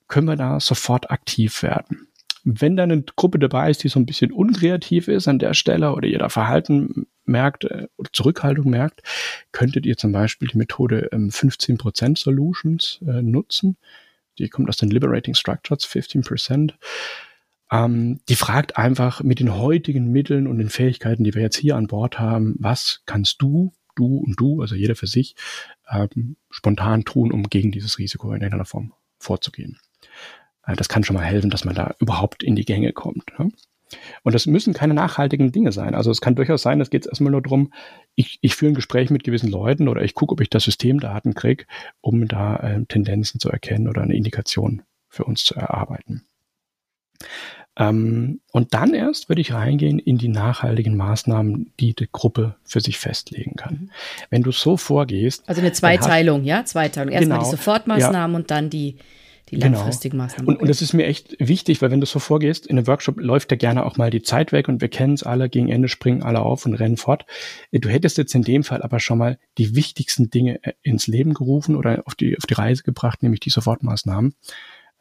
[0.08, 2.08] können wir da sofort aktiv werden.
[2.44, 5.92] Wenn da eine Gruppe dabei ist, die so ein bisschen unkreativ ist an der Stelle
[5.92, 9.04] oder ihr da Verhalten merkt äh, oder Zurückhaltung merkt,
[9.52, 13.78] könntet ihr zum Beispiel die Methode 15% ähm, Solutions äh, nutzen.
[14.40, 16.74] Die kommt aus den Liberating Structures, 15%.
[17.70, 21.76] Ähm, die fragt einfach mit den heutigen Mitteln und den Fähigkeiten, die wir jetzt hier
[21.76, 25.36] an Bord haben, was kannst du, du und du, also jeder für sich,
[25.90, 29.78] ähm, spontan tun, um gegen dieses Risiko in irgendeiner Form vorzugehen.
[30.68, 33.32] Äh, das kann schon mal helfen, dass man da überhaupt in die Gänge kommt.
[34.24, 35.96] Und das müssen keine nachhaltigen Dinge sein.
[35.96, 37.72] Also es kann durchaus sein, es geht erstmal nur darum,
[38.16, 41.34] ich, ich führe ein Gespräch mit gewissen Leuten oder ich gucke, ob ich das Systemdaten
[41.34, 41.66] kriege,
[42.02, 46.26] um da äh, Tendenzen zu erkennen oder eine Indikation für uns zu erarbeiten.
[47.80, 52.82] Ähm, und dann erst würde ich reingehen in die nachhaltigen Maßnahmen, die die Gruppe für
[52.82, 53.74] sich festlegen kann.
[53.74, 53.90] Mhm.
[54.30, 55.48] Wenn du so vorgehst.
[55.48, 56.66] Also eine Zweiteilung, ja?
[56.66, 57.14] Zweiteilung.
[57.14, 58.40] Erstmal genau, die Sofortmaßnahmen ja.
[58.40, 58.98] und dann die,
[59.50, 59.78] die genau.
[59.78, 60.24] langfristigen genau.
[60.26, 60.48] Maßnahmen.
[60.48, 63.20] Und, und das ist mir echt wichtig, weil wenn du so vorgehst, in einem Workshop
[63.20, 65.88] läuft ja gerne auch mal die Zeit weg und wir kennen es alle, gegen Ende
[65.88, 67.26] springen alle auf und rennen fort.
[67.72, 71.34] Du hättest jetzt in dem Fall aber schon mal die wichtigsten Dinge äh, ins Leben
[71.34, 74.36] gerufen oder auf die, auf die Reise gebracht, nämlich die Sofortmaßnahmen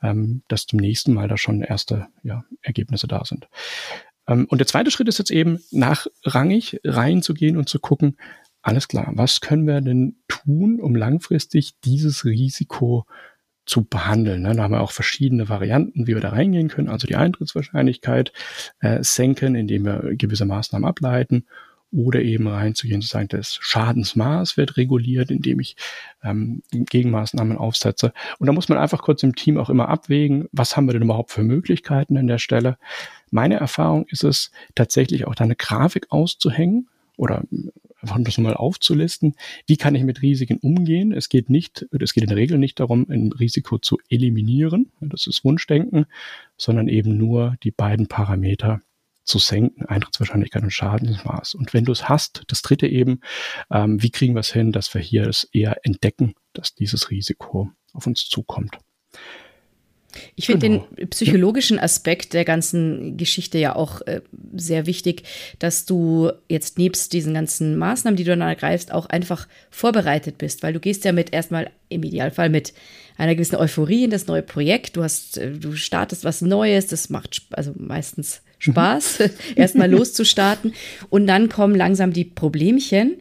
[0.03, 3.49] ähm, dass zum nächsten Mal da schon erste ja, Ergebnisse da sind.
[4.29, 8.17] Ähm, und der zweite Schritt ist jetzt eben nachrangig reinzugehen und zu gucken,
[8.63, 13.07] alles klar, was können wir denn tun, um langfristig dieses Risiko
[13.67, 14.43] zu behandeln.
[14.43, 14.55] Ne?
[14.55, 16.89] Da haben wir auch verschiedene Varianten, wie wir da reingehen können.
[16.89, 18.33] Also die Eintrittswahrscheinlichkeit
[18.81, 21.47] äh, senken, indem wir gewisse Maßnahmen ableiten
[21.93, 25.77] oder eben reinzugehen, zu sagen, das Schadensmaß wird reguliert, indem ich
[26.23, 28.13] ähm, Gegenmaßnahmen aufsetze.
[28.39, 31.03] Und da muss man einfach kurz im Team auch immer abwägen, was haben wir denn
[31.03, 32.77] überhaupt für Möglichkeiten an der Stelle.
[33.31, 37.45] Meine Erfahrung ist es tatsächlich auch da eine Grafik auszuhängen oder
[38.07, 39.35] einfach das mal aufzulisten.
[39.67, 41.13] Wie kann ich mit Risiken umgehen?
[41.13, 44.93] Es geht nicht, es geht in der Regel nicht darum, ein Risiko zu eliminieren.
[45.01, 46.07] Das ist Wunschdenken,
[46.57, 48.81] sondern eben nur die beiden Parameter
[49.25, 51.57] zu senken, Eintrittswahrscheinlichkeit und Schadensmaß.
[51.57, 53.21] Und wenn du es hast, das dritte eben,
[53.73, 57.73] ähm, wie kriegen wir es hin, dass wir hier es eher entdecken, dass dieses Risiko
[57.93, 58.79] auf uns zukommt.
[60.35, 60.87] Ich finde genau.
[60.97, 64.21] den psychologischen Aspekt der ganzen Geschichte ja auch äh,
[64.55, 65.23] sehr wichtig,
[65.59, 70.63] dass du jetzt nebst diesen ganzen Maßnahmen, die du dann ergreifst, auch einfach vorbereitet bist,
[70.63, 72.73] weil du gehst ja mit erstmal im Idealfall mit
[73.17, 74.97] einer gewissen Euphorie in das neue Projekt.
[74.97, 79.31] Du hast, äh, du startest was Neues, das macht also meistens Spaß, mhm.
[79.57, 80.73] erstmal loszustarten.
[81.11, 83.17] Und dann kommen langsam die Problemchen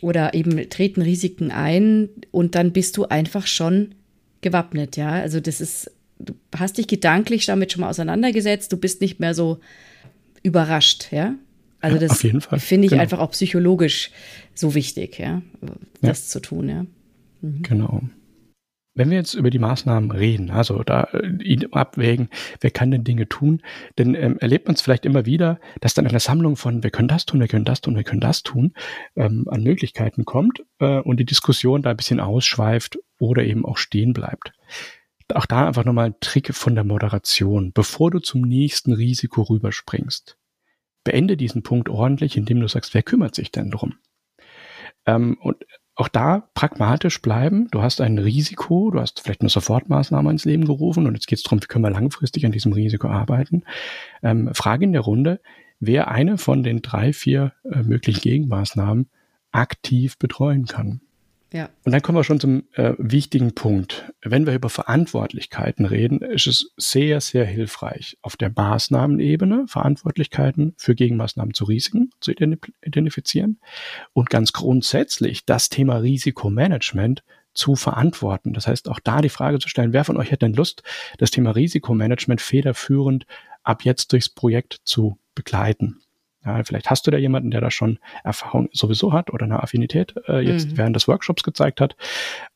[0.00, 3.94] oder eben treten Risiken ein und dann bist du einfach schon
[4.40, 5.10] gewappnet, ja.
[5.10, 9.34] Also das ist, du hast dich gedanklich damit schon mal auseinandergesetzt, du bist nicht mehr
[9.34, 9.60] so
[10.42, 11.34] überrascht, ja.
[11.80, 13.02] Also das finde ich genau.
[13.02, 14.10] einfach auch psychologisch
[14.54, 15.42] so wichtig, ja,
[16.00, 16.32] das ja.
[16.32, 16.86] zu tun, ja.
[17.42, 17.62] Mhm.
[17.62, 18.02] Genau.
[18.94, 22.30] Wenn wir jetzt über die Maßnahmen reden, also da äh, abwägen,
[22.62, 23.60] wer kann denn Dinge tun,
[23.96, 27.06] dann ähm, erlebt man es vielleicht immer wieder, dass dann eine Sammlung von wir können
[27.06, 28.72] das tun, wir können das tun, wir können das tun,
[29.14, 33.76] ähm, an Möglichkeiten kommt äh, und die Diskussion da ein bisschen ausschweift oder eben auch
[33.76, 34.52] stehen bleibt.
[35.34, 37.72] Auch da einfach nochmal ein Trick von der Moderation.
[37.72, 40.38] Bevor du zum nächsten Risiko rüberspringst,
[41.04, 43.94] beende diesen Punkt ordentlich, indem du sagst, wer kümmert sich denn drum?
[45.06, 45.64] Ähm, und
[45.96, 47.68] auch da pragmatisch bleiben.
[47.70, 51.38] Du hast ein Risiko, du hast vielleicht eine Sofortmaßnahme ins Leben gerufen und jetzt geht
[51.38, 53.64] es darum, wie können wir langfristig an diesem Risiko arbeiten.
[54.22, 55.40] Ähm, Frage in der Runde,
[55.80, 59.08] wer eine von den drei, vier äh, möglichen Gegenmaßnahmen
[59.52, 61.00] aktiv betreuen kann.
[61.52, 61.70] Ja.
[61.84, 64.12] Und dann kommen wir schon zum äh, wichtigen Punkt.
[64.20, 70.94] Wenn wir über Verantwortlichkeiten reden, ist es sehr, sehr hilfreich, auf der Maßnahmenebene Verantwortlichkeiten für
[70.94, 73.60] Gegenmaßnahmen zu Risiken zu identifizieren
[74.12, 77.22] und ganz grundsätzlich das Thema Risikomanagement
[77.54, 78.52] zu verantworten.
[78.52, 80.82] Das heißt, auch da die Frage zu stellen, wer von euch hätte denn Lust,
[81.18, 83.24] das Thema Risikomanagement federführend
[83.62, 86.00] ab jetzt durchs Projekt zu begleiten?
[86.46, 90.14] Ja, vielleicht hast du da jemanden, der da schon Erfahrung sowieso hat oder eine Affinität
[90.28, 90.76] äh, jetzt mhm.
[90.78, 91.96] während des Workshops gezeigt hat.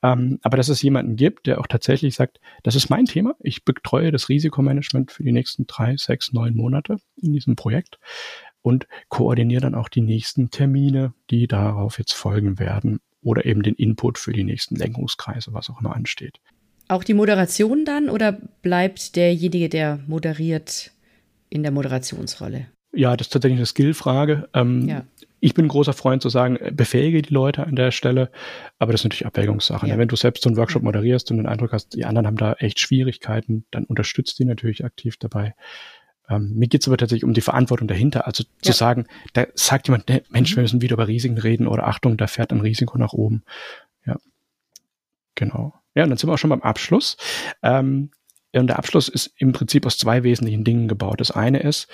[0.02, 3.34] Ähm, aber dass es jemanden gibt, der auch tatsächlich sagt, das ist mein Thema.
[3.40, 7.98] Ich betreue das Risikomanagement für die nächsten drei, sechs, neun Monate in diesem Projekt
[8.62, 13.74] und koordiniere dann auch die nächsten Termine, die darauf jetzt folgen werden oder eben den
[13.74, 16.38] Input für die nächsten Lenkungskreise, was auch immer ansteht.
[16.88, 20.92] auch die Moderation dann oder bleibt derjenige, der moderiert,
[21.48, 22.66] in der Moderationsrolle?
[22.92, 24.48] Ja, das ist tatsächlich eine Skillfrage.
[24.54, 25.04] Ähm, ja.
[25.40, 28.30] Ich bin ein großer Freund zu sagen, befähige die Leute an der Stelle,
[28.78, 29.86] aber das ist natürlich Abwägungssache.
[29.86, 29.92] Ne?
[29.92, 29.98] Ja.
[29.98, 32.52] Wenn du selbst so einen Workshop moderierst und den Eindruck hast, die anderen haben da
[32.54, 35.54] echt Schwierigkeiten, dann unterstützt die natürlich aktiv dabei.
[36.28, 38.26] Ähm, mir geht es aber tatsächlich um die Verantwortung dahinter.
[38.26, 38.72] Also ja.
[38.72, 40.56] zu sagen, da sagt jemand, ne, Mensch, mhm.
[40.56, 43.42] wir müssen wieder über Risiken reden oder Achtung, da fährt ein Risiko nach oben.
[44.06, 44.16] Ja,
[45.34, 45.74] genau.
[45.94, 47.16] Ja, und dann sind wir auch schon beim Abschluss.
[47.62, 48.10] Ähm,
[48.52, 51.20] und der Abschluss ist im Prinzip aus zwei wesentlichen Dingen gebaut.
[51.20, 51.88] Das eine ist,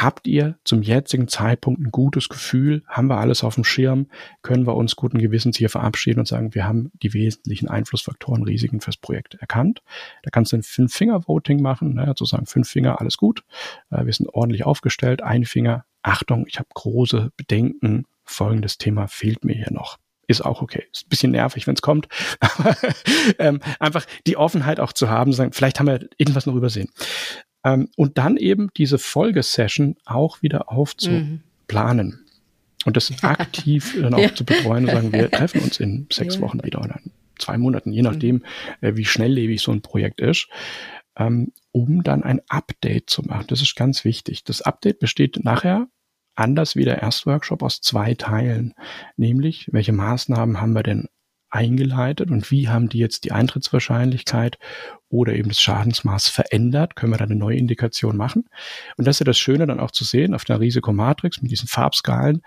[0.00, 2.84] Habt ihr zum jetzigen Zeitpunkt ein gutes Gefühl?
[2.86, 4.06] Haben wir alles auf dem Schirm?
[4.42, 8.80] Können wir uns guten Gewissens hier verabschieden und sagen, wir haben die wesentlichen Einflussfaktoren, Risiken
[8.80, 9.82] fürs Projekt erkannt?
[10.22, 13.42] Da kannst du ein Fünf-Finger-Voting machen, ne, zu sagen, fünf Finger, alles gut.
[13.90, 15.20] Äh, wir sind ordentlich aufgestellt.
[15.20, 18.04] Ein Finger, Achtung, ich habe große Bedenken.
[18.22, 20.84] Folgendes Thema fehlt mir hier noch ist auch okay.
[20.92, 22.06] Ist ein bisschen nervig, wenn es kommt.
[22.40, 22.76] Aber
[23.38, 26.90] ähm, einfach die Offenheit auch zu haben, sagen, vielleicht haben wir irgendwas noch übersehen.
[27.64, 32.06] Ähm, und dann eben diese Folgesession auch wieder aufzuplanen.
[32.06, 32.18] Mhm.
[32.84, 34.34] Und das aktiv dann auch ja.
[34.34, 36.40] zu betreuen und sagen, wir treffen uns in sechs ja.
[36.40, 37.00] Wochen wieder oder
[37.38, 38.42] zwei Monaten, je nachdem, mhm.
[38.80, 40.48] äh, wie schnelllebig so ein Projekt ist,
[41.16, 43.46] ähm, um dann ein Update zu machen.
[43.48, 44.44] Das ist ganz wichtig.
[44.44, 45.88] Das Update besteht nachher
[46.34, 48.74] anders wie der Erstworkshop aus zwei Teilen,
[49.16, 51.08] nämlich welche Maßnahmen haben wir denn
[51.50, 54.58] eingeleitet und wie haben die jetzt die Eintrittswahrscheinlichkeit
[55.08, 58.44] oder eben das Schadensmaß verändert, können wir da eine neue Indikation machen.
[58.96, 61.68] Und das ist ja das Schöne dann auch zu sehen auf der Risikomatrix mit diesen
[61.68, 62.42] Farbskalen,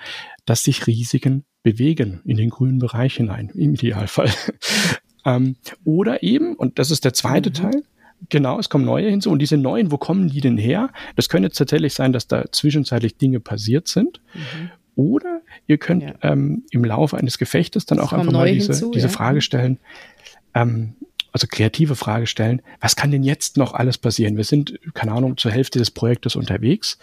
[0.45, 4.29] dass sich Risiken bewegen in den grünen Bereich hinein, im Idealfall.
[5.25, 7.53] ähm, oder eben, und das ist der zweite mhm.
[7.53, 7.83] Teil,
[8.29, 9.31] Genau, es kommen neue hinzu.
[9.31, 10.91] Und diese neuen, wo kommen die denn her?
[11.15, 14.21] Das könnte jetzt tatsächlich sein, dass da zwischenzeitlich Dinge passiert sind.
[14.33, 14.71] Mhm.
[15.01, 16.13] Oder ihr könnt ja.
[16.21, 19.11] ähm, im Laufe eines Gefechtes dann auch einfach mal diese, hinzu, diese ja.
[19.11, 19.79] Frage stellen,
[20.53, 20.93] ähm,
[21.31, 24.37] also kreative Frage stellen, was kann denn jetzt noch alles passieren?
[24.37, 26.99] Wir sind, keine Ahnung, zur Hälfte des Projektes unterwegs.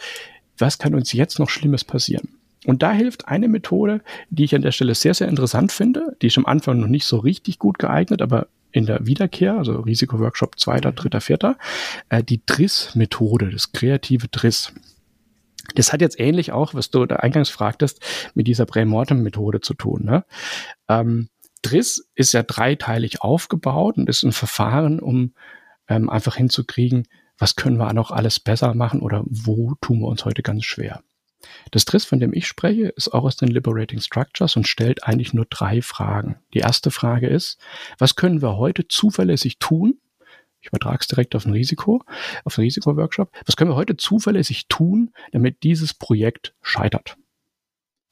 [0.59, 2.29] Was kann uns jetzt noch Schlimmes passieren?
[2.67, 6.17] Und da hilft eine Methode, die ich an der Stelle sehr, sehr interessant finde.
[6.23, 9.81] Die ist am Anfang noch nicht so richtig gut geeignet, aber in der Wiederkehr, also
[9.81, 11.57] Risikoworkshop zweiter, dritter, vierter,
[12.11, 14.73] äh, die DRIS-Methode, das kreative DRIS.
[15.75, 18.01] Das hat jetzt ähnlich auch, was du da eingangs fragtest,
[18.35, 20.05] mit dieser Prämortem-Methode zu tun.
[20.05, 20.25] Ne?
[20.89, 21.29] Ähm,
[21.63, 25.35] DRIS ist ja dreiteilig aufgebaut und ist ein Verfahren, um
[25.89, 30.25] ähm, einfach hinzukriegen, was können wir noch alles besser machen oder wo tun wir uns
[30.25, 31.03] heute ganz schwer.
[31.71, 35.35] Das DRIS, von dem ich spreche, ist auch aus den Liberating Structures und stellt eigentlich
[35.35, 36.37] nur drei Fragen.
[36.53, 37.59] Die erste Frage ist,
[37.99, 40.01] was können wir heute zuverlässig tun,
[40.61, 42.03] ich übertrage es direkt auf ein Risiko,
[42.45, 43.31] auf den Risikoworkshop.
[43.47, 47.17] Was können wir heute zuverlässig tun, damit dieses Projekt scheitert?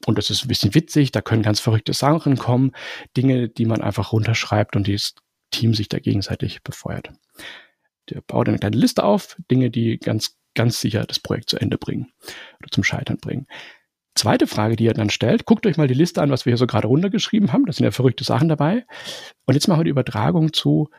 [0.05, 2.71] Und das ist ein bisschen witzig, da können ganz verrückte Sachen kommen,
[3.15, 5.15] Dinge, die man einfach runterschreibt und das
[5.51, 7.11] Team sich da gegenseitig befeuert.
[8.09, 11.77] Der baut eine kleine Liste auf, Dinge, die ganz, ganz sicher das Projekt zu Ende
[11.77, 12.11] bringen
[12.59, 13.47] oder zum Scheitern bringen.
[14.15, 16.57] Zweite Frage, die er dann stellt, guckt euch mal die Liste an, was wir hier
[16.57, 17.65] so gerade runtergeschrieben haben.
[17.65, 18.85] Da sind ja verrückte Sachen dabei.
[19.45, 20.89] Und jetzt machen wir die Übertragung zu,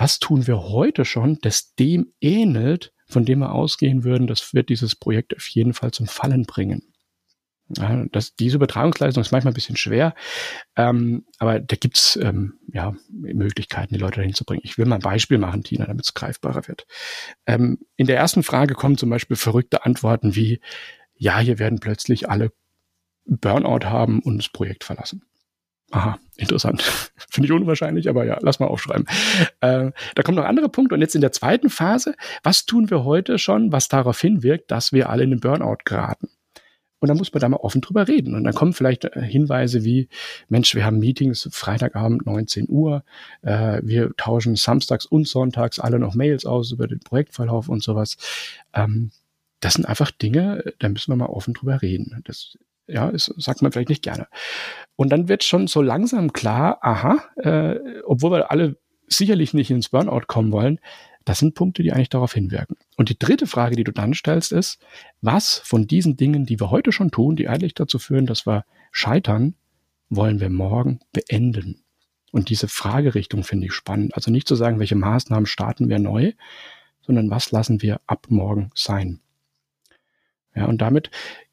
[0.00, 4.70] was tun wir heute schon, das dem ähnelt, von dem wir ausgehen würden, das wird
[4.70, 6.94] dieses Projekt auf jeden Fall zum Fallen bringen.
[7.76, 10.14] Ja, das, diese Übertragungsleistung ist manchmal ein bisschen schwer,
[10.74, 14.62] ähm, aber da gibt's ähm, ja, Möglichkeiten, die Leute dahin zu bringen.
[14.64, 16.86] Ich will mal ein Beispiel machen, Tina, damit es greifbarer wird.
[17.46, 20.60] Ähm, in der ersten Frage kommen zum Beispiel verrückte Antworten wie,
[21.14, 22.52] ja, hier werden plötzlich alle
[23.26, 25.29] Burnout haben und das Projekt verlassen.
[25.90, 26.82] Aha, interessant.
[27.30, 29.06] Finde ich unwahrscheinlich, aber ja, lass mal aufschreiben.
[29.60, 30.94] Äh, da kommen noch andere Punkte.
[30.94, 34.92] Und jetzt in der zweiten Phase, was tun wir heute schon, was darauf hinwirkt, dass
[34.92, 36.28] wir alle in den Burnout geraten?
[37.00, 38.34] Und dann muss man da mal offen drüber reden.
[38.34, 40.08] Und dann kommen vielleicht äh, Hinweise wie,
[40.48, 43.04] Mensch, wir haben Meetings Freitagabend 19 Uhr,
[43.42, 48.16] äh, wir tauschen samstags und sonntags alle noch Mails aus über den Projektverlauf und sowas.
[48.74, 49.10] Ähm,
[49.60, 52.22] das sind einfach Dinge, da müssen wir mal offen drüber reden.
[52.24, 52.58] Das
[52.92, 54.26] ja, ist, sagt man vielleicht nicht gerne.
[54.96, 58.76] Und dann wird schon so langsam klar, aha, äh, obwohl wir alle
[59.06, 60.78] sicherlich nicht ins Burnout kommen wollen,
[61.24, 62.76] das sind Punkte, die eigentlich darauf hinwirken.
[62.96, 64.78] Und die dritte Frage, die du dann stellst, ist,
[65.20, 68.64] was von diesen Dingen, die wir heute schon tun, die eigentlich dazu führen, dass wir
[68.90, 69.54] scheitern,
[70.08, 71.82] wollen wir morgen beenden?
[72.32, 74.14] Und diese Fragerichtung finde ich spannend.
[74.14, 76.32] Also nicht zu sagen, welche Maßnahmen starten wir neu,
[77.02, 79.20] sondern was lassen wir ab morgen sein?
[80.54, 81.10] Ja, und damit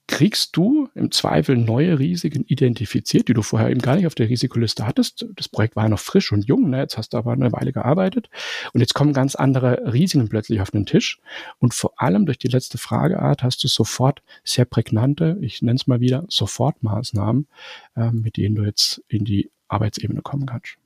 [0.07, 4.29] kriegst du im Zweifel neue Risiken identifiziert, die du vorher eben gar nicht auf der
[4.29, 5.25] Risikoliste hattest.
[5.35, 6.79] Das Projekt war ja noch frisch und jung, ne?
[6.79, 8.29] jetzt hast du aber eine Weile gearbeitet
[8.73, 11.19] und jetzt kommen ganz andere Risiken plötzlich auf den Tisch
[11.59, 15.87] und vor allem durch die letzte Frageart hast du sofort sehr prägnante, ich nenne es
[15.87, 17.47] mal wieder, Sofortmaßnahmen,
[17.95, 20.77] äh, mit denen du jetzt in die Arbeitsebene kommen kannst.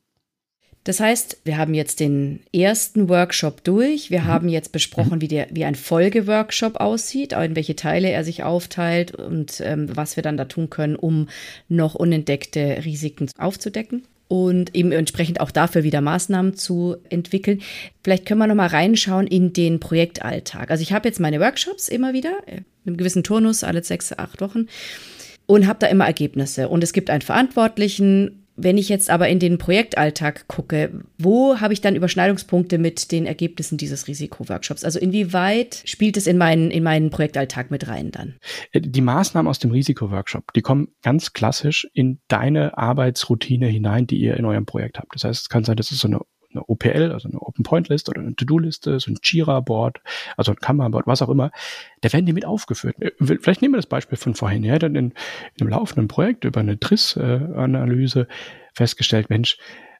[0.83, 4.09] Das heißt, wir haben jetzt den ersten Workshop durch.
[4.09, 4.25] Wir mhm.
[4.25, 9.13] haben jetzt besprochen, wie, der, wie ein Folgeworkshop aussieht, in welche Teile er sich aufteilt
[9.13, 11.29] und ähm, was wir dann da tun können, um
[11.69, 17.61] noch unentdeckte Risiken aufzudecken und eben entsprechend auch dafür wieder Maßnahmen zu entwickeln.
[18.03, 20.71] Vielleicht können wir noch mal reinschauen in den Projektalltag.
[20.71, 24.17] Also ich habe jetzt meine Workshops immer wieder, in äh, einem gewissen Turnus, alle sechs,
[24.17, 24.67] acht Wochen
[25.45, 26.69] und habe da immer Ergebnisse.
[26.69, 31.73] Und es gibt einen Verantwortlichen wenn ich jetzt aber in den Projektalltag gucke, wo habe
[31.73, 34.83] ich dann Überschneidungspunkte mit den Ergebnissen dieses Risikoworkshops?
[34.83, 38.35] Also inwieweit spielt es in meinen, in meinen Projektalltag mit rein dann?
[38.71, 44.17] Äh, die Maßnahmen aus dem Risikoworkshop, die kommen ganz klassisch in deine Arbeitsroutine hinein, die
[44.17, 45.15] ihr in eurem Projekt habt.
[45.15, 46.21] Das heißt, es kann sein, dass es so eine
[46.53, 50.01] eine OPL, also eine Open Point Liste oder eine To-Do-Liste, so ein Jira-Board,
[50.37, 51.51] also ein Kanban-Board, was auch immer,
[52.01, 52.95] da werden die mit aufgeführt.
[53.01, 54.63] Äh, vielleicht nehmen wir das Beispiel von vorhin.
[54.63, 55.05] Ja, dann in,
[55.55, 58.27] in einem laufenden Projekt über eine TRIS-Analyse
[58.73, 59.57] festgestellt, Mensch,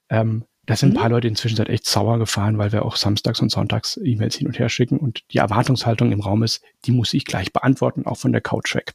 [0.09, 0.97] ähm, da sind mhm.
[0.97, 4.35] ein paar Leute inzwischen seit echt sauer gefahren, weil wir auch samstags und sonntags E-Mails
[4.35, 8.05] hin und her schicken und die Erwartungshaltung im Raum ist, die muss ich gleich beantworten,
[8.05, 8.93] auch von der Couch weg.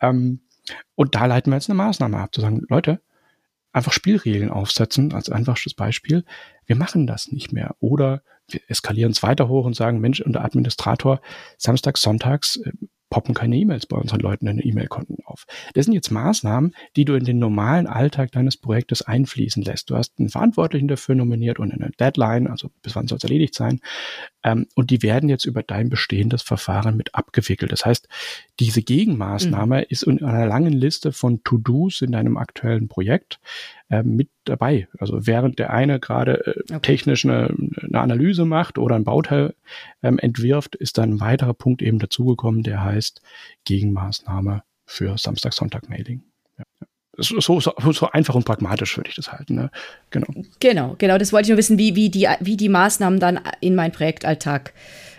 [0.00, 0.40] Ähm,
[0.94, 3.00] und da leiten wir jetzt eine Maßnahme ab, zu sagen, Leute,
[3.72, 6.24] einfach Spielregeln aufsetzen, als einfachstes Beispiel.
[6.66, 7.76] Wir machen das nicht mehr.
[7.80, 11.20] Oder wir eskalieren es weiter hoch und sagen, Mensch, unter Administrator,
[11.56, 12.72] samstags, sonntags äh,
[13.10, 15.44] poppen keine E-Mails bei unseren Leuten in den E-Mail-Konten auf.
[15.74, 19.90] Das sind jetzt Maßnahmen, die du in den normalen Alltag deines Projektes einfließen lässt.
[19.90, 23.54] Du hast einen Verantwortlichen dafür nominiert und eine Deadline, also bis wann soll es erledigt
[23.54, 23.80] sein.
[24.42, 27.72] Ähm, und die werden jetzt über dein bestehendes Verfahren mit abgewickelt.
[27.72, 28.08] Das heißt,
[28.58, 29.86] diese Gegenmaßnahme mhm.
[29.88, 33.40] ist in einer langen Liste von To-Dos in deinem aktuellen Projekt
[33.90, 34.88] äh, mit dabei.
[34.98, 36.80] Also während der eine gerade äh, okay.
[36.80, 39.54] technisch eine, eine, Analyse macht oder ein Bauteil
[40.02, 43.20] ähm, entwirft, ist dann ein weiterer Punkt eben dazugekommen, der heißt
[43.64, 46.22] Gegenmaßnahme für Samstag-Sonntag-Mailing.
[47.20, 49.54] So, so, so, einfach und pragmatisch würde ich das halten.
[49.54, 49.70] Ne?
[50.10, 50.26] Genau.
[50.60, 51.18] Genau, genau.
[51.18, 54.72] Das wollte ich nur wissen, wie, wie, die, wie die Maßnahmen dann in meinen Projektalltag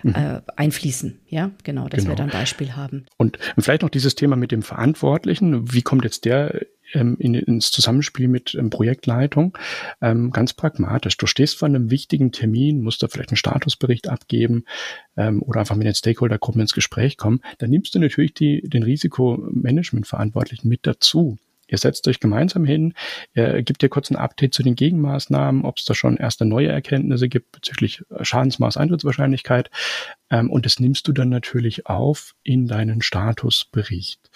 [0.03, 0.15] mhm.
[0.15, 1.19] äh, einfließen.
[1.29, 2.11] Ja, genau, dass genau.
[2.11, 3.05] wir dann ein Beispiel haben.
[3.17, 5.73] Und vielleicht noch dieses Thema mit dem Verantwortlichen.
[5.73, 6.61] Wie kommt jetzt der
[6.93, 9.57] ähm, in, ins Zusammenspiel mit ähm, Projektleitung.
[10.01, 11.17] Ähm, ganz pragmatisch.
[11.17, 14.65] Du stehst vor einem wichtigen Termin, musst da vielleicht einen Statusbericht abgeben
[15.17, 17.41] ähm, oder einfach mit den Stakeholdergruppen ins Gespräch kommen.
[17.59, 21.37] Dann nimmst du natürlich die, den Risikomanagement-Verantwortlichen mit dazu.
[21.71, 22.93] Ihr setzt euch gemeinsam hin,
[23.33, 26.67] ihr gebt dir kurz ein Update zu den Gegenmaßnahmen, ob es da schon erste neue
[26.67, 29.71] Erkenntnisse gibt bezüglich Schadensmaß, Eintrittswahrscheinlichkeit.
[30.29, 34.29] Ähm, und das nimmst du dann natürlich auf in deinen Statusbericht.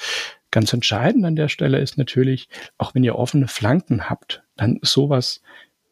[0.52, 5.42] Ganz entscheidend an der Stelle ist natürlich, auch wenn ihr offene Flanken habt, dann sowas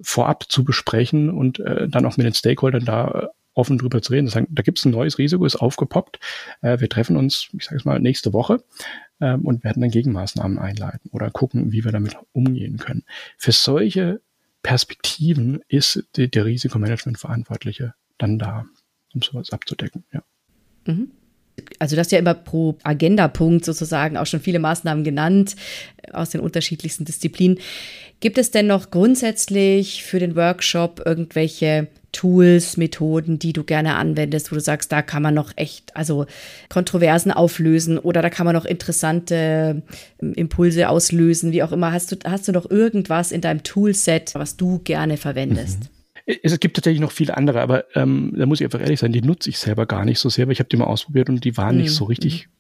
[0.02, 4.14] vorab zu besprechen und äh, dann auch mit den Stakeholdern da äh, offen drüber zu
[4.14, 4.28] reden.
[4.28, 6.20] Sagen, da gibt es ein neues Risiko, ist aufgepoppt.
[6.62, 8.64] Äh, wir treffen uns, ich sage es mal, nächste Woche
[9.24, 13.04] äh, und werden dann Gegenmaßnahmen einleiten oder gucken, wie wir damit umgehen können.
[13.38, 14.22] Für solche
[14.62, 18.66] Perspektiven ist der Risikomanagement-Verantwortliche dann da,
[19.14, 20.04] um sowas abzudecken.
[20.12, 20.24] Ja.
[20.86, 21.12] Mhm
[21.84, 25.58] also du hast ja immer pro Agendapunkt sozusagen auch schon viele Maßnahmen genannt
[26.02, 27.60] äh, aus den unterschiedlichsten Disziplinen.
[28.22, 34.50] Gibt es denn noch grundsätzlich für den Workshop irgendwelche Tools, Methoden, die du gerne anwendest,
[34.50, 36.26] wo du sagst, da kann man noch echt, also
[36.70, 39.82] Kontroversen auflösen oder da kann man noch interessante
[40.22, 41.92] ähm, Impulse auslösen, wie auch immer.
[41.92, 45.82] Hast du, hast du noch irgendwas in deinem Toolset, was du gerne verwendest?
[45.82, 46.03] Mhm.
[46.26, 49.22] Es gibt tatsächlich noch viele andere, aber ähm, da muss ich einfach ehrlich sein, die
[49.22, 51.58] nutze ich selber gar nicht so sehr, weil ich habe die mal ausprobiert und die
[51.58, 51.82] waren mhm.
[51.82, 52.52] nicht so richtig mhm.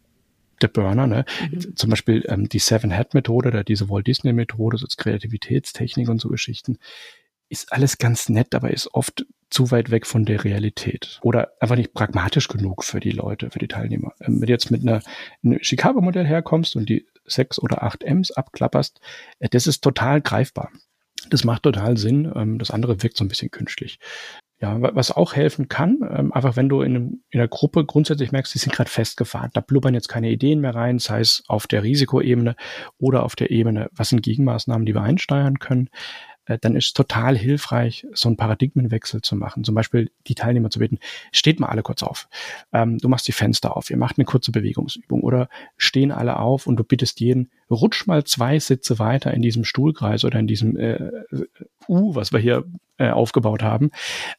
[0.61, 1.07] der Burner.
[1.07, 1.25] Ne?
[1.49, 1.75] Mhm.
[1.75, 6.77] Zum Beispiel ähm, die Seven-Head-Methode oder diese Walt Disney-Methode, so als Kreativitätstechnik und so Geschichten,
[7.49, 11.75] ist alles ganz nett, aber ist oft zu weit weg von der Realität oder einfach
[11.75, 14.13] nicht pragmatisch genug für die Leute, für die Teilnehmer.
[14.19, 15.01] Ähm, wenn du jetzt mit einer,
[15.43, 18.99] einem Chicago-Modell herkommst und die sechs oder acht M's abklapperst,
[19.39, 20.71] äh, das ist total greifbar.
[21.29, 22.31] Das macht total Sinn.
[22.35, 23.99] Ähm, das andere wirkt so ein bisschen künstlich.
[24.59, 28.31] Ja, was auch helfen kann, ähm, einfach wenn du in, einem, in einer Gruppe grundsätzlich
[28.31, 31.67] merkst, die sind gerade festgefahren, da blubbern jetzt keine Ideen mehr rein, sei es auf
[31.67, 32.55] der Risikoebene
[32.97, 35.89] oder auf der Ebene, was sind Gegenmaßnahmen, die wir einsteuern können,
[36.45, 39.63] dann ist es total hilfreich, so einen Paradigmenwechsel zu machen.
[39.63, 40.99] Zum Beispiel die Teilnehmer zu bitten,
[41.31, 42.27] steht mal alle kurz auf.
[42.73, 46.67] Ähm, du machst die Fenster auf, ihr macht eine kurze Bewegungsübung oder stehen alle auf
[46.67, 50.77] und du bittest jeden, rutsch mal zwei Sitze weiter in diesem Stuhlkreis oder in diesem
[50.77, 51.11] äh,
[51.87, 52.65] U, was wir hier
[52.97, 53.91] äh, aufgebaut haben.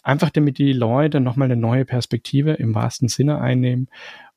[0.02, 3.88] Einfach damit die Leute nochmal eine neue Perspektive im wahrsten Sinne einnehmen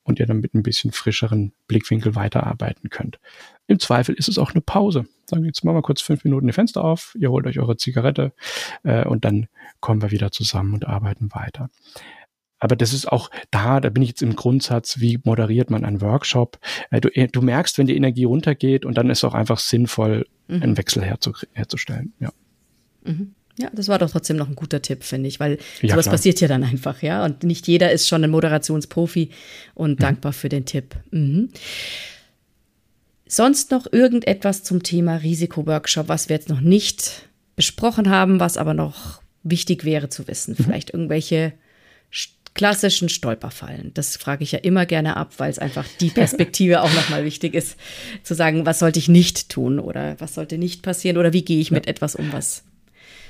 [0.08, 3.20] und ihr dann mit ein bisschen frischeren Blickwinkel weiterarbeiten könnt.
[3.68, 5.06] Im Zweifel ist es auch eine Pause.
[5.26, 7.76] Sagen wir jetzt machen wir kurz fünf Minuten die Fenster auf, ihr holt euch eure
[7.76, 8.32] Zigarette
[8.84, 9.48] äh, und dann
[9.82, 11.70] kommen wir wieder zusammen und arbeiten weiter.
[12.60, 16.02] Aber das ist auch da, da bin ich jetzt im Grundsatz, wie moderiert man einen
[16.02, 16.58] Workshop?
[16.90, 20.64] Äh, du, du merkst, wenn die Energie runtergeht und dann ist auch einfach sinnvoll, mhm.
[20.64, 22.14] einen Wechsel herzu, herzustellen.
[22.20, 22.32] Ja.
[23.04, 23.36] Mhm.
[23.60, 26.14] Ja, das war doch trotzdem noch ein guter Tipp, finde ich, weil ja, sowas klar.
[26.14, 27.26] passiert ja dann einfach, ja.
[27.26, 29.32] Und nicht jeder ist schon ein Moderationsprofi
[29.74, 30.04] und mhm.
[30.04, 30.96] dankbar für den Tipp.
[31.12, 31.50] Mhm.
[33.26, 38.74] Sonst noch irgendetwas zum Thema Risikoworkshop, was wir jetzt noch nicht besprochen haben, was aber
[38.74, 40.56] noch wichtig wäre zu wissen?
[40.58, 40.64] Mhm.
[40.64, 41.54] Vielleicht irgendwelche
[42.54, 43.92] klassischen Stolperfallen.
[43.94, 47.54] Das frage ich ja immer gerne ab, weil es einfach die Perspektive auch nochmal wichtig
[47.54, 47.78] ist,
[48.24, 51.60] zu sagen, was sollte ich nicht tun oder was sollte nicht passieren oder wie gehe
[51.60, 52.64] ich mit etwas um, was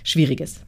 [0.03, 0.61] schwierig ist.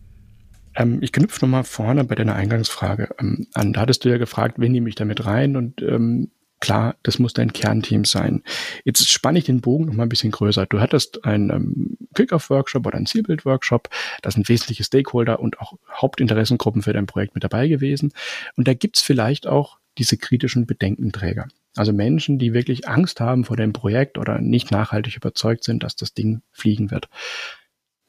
[0.76, 3.74] Ähm, ich knüpfe nochmal vorne bei deiner Eingangsfrage ähm, an.
[3.74, 7.34] Da hattest du ja gefragt, wen nehme ich damit rein und ähm, Klar, das muss
[7.34, 8.44] dein Kernteam sein.
[8.84, 10.66] Jetzt spanne ich den Bogen noch mal ein bisschen größer.
[10.66, 13.88] Du hattest einen ähm, Kick-Off-Workshop oder einen Zielbild-Workshop.
[14.22, 18.12] Da sind wesentliche Stakeholder und auch Hauptinteressengruppen für dein Projekt mit dabei gewesen.
[18.58, 21.48] Und da gibt's vielleicht auch diese kritischen Bedenkenträger.
[21.78, 25.96] Also Menschen, die wirklich Angst haben vor dem Projekt oder nicht nachhaltig überzeugt sind, dass
[25.96, 27.08] das Ding fliegen wird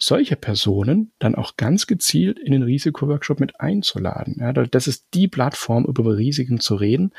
[0.00, 4.38] solche Personen dann auch ganz gezielt in den Risikoworkshop mit einzuladen.
[4.40, 7.12] Ja, das ist die Plattform, über Risiken zu reden.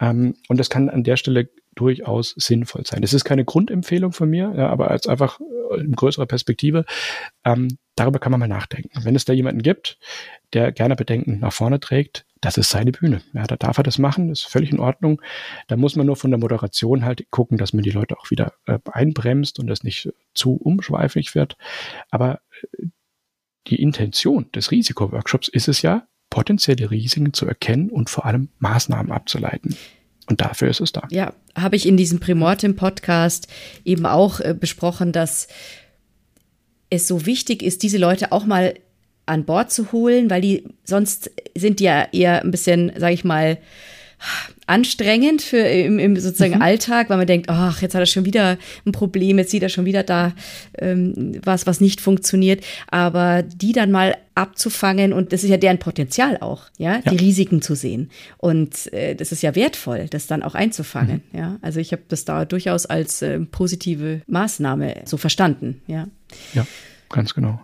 [0.00, 3.02] Ähm, und das kann an der Stelle durchaus sinnvoll sein.
[3.02, 6.84] Das ist keine Grundempfehlung von mir, ja, aber als einfach äh, in größerer Perspektive,
[7.44, 9.04] ähm, darüber kann man mal nachdenken.
[9.04, 9.98] Wenn es da jemanden gibt,
[10.52, 13.22] der gerne Bedenken nach vorne trägt, das ist seine Bühne.
[13.32, 15.22] Ja, da darf er das machen, das ist völlig in Ordnung.
[15.68, 18.52] Da muss man nur von der Moderation halt gucken, dass man die Leute auch wieder
[18.66, 21.56] äh, einbremst und das nicht zu umschweifig wird.
[22.10, 22.86] Aber äh,
[23.68, 29.12] die Intention des Risikoworkshops ist es ja, potenzielle Risiken zu erkennen und vor allem Maßnahmen
[29.12, 29.76] abzuleiten.
[30.26, 31.06] Und dafür ist es da.
[31.10, 33.46] Ja, habe ich in diesem Primortem-Podcast
[33.84, 35.46] eben auch äh, besprochen, dass
[36.90, 38.74] es so wichtig ist, diese Leute auch mal
[39.26, 43.24] an Bord zu holen, weil die sonst sind die ja eher ein bisschen, sage ich
[43.24, 43.58] mal,
[44.66, 46.62] anstrengend für im, im sozusagen mhm.
[46.62, 48.56] Alltag, weil man denkt, ach, jetzt hat er schon wieder
[48.86, 50.32] ein Problem, jetzt sieht er schon wieder da
[50.78, 52.64] ähm, was, was nicht funktioniert.
[52.88, 57.10] Aber die dann mal abzufangen und das ist ja deren Potenzial auch, ja, ja.
[57.10, 58.10] die Risiken zu sehen.
[58.38, 61.22] Und äh, das ist ja wertvoll, das dann auch einzufangen.
[61.32, 61.38] Mhm.
[61.38, 65.82] Ja, also ich habe das da durchaus als äh, positive Maßnahme so verstanden.
[65.86, 66.06] Ja,
[66.54, 66.66] ja
[67.08, 67.60] ganz genau.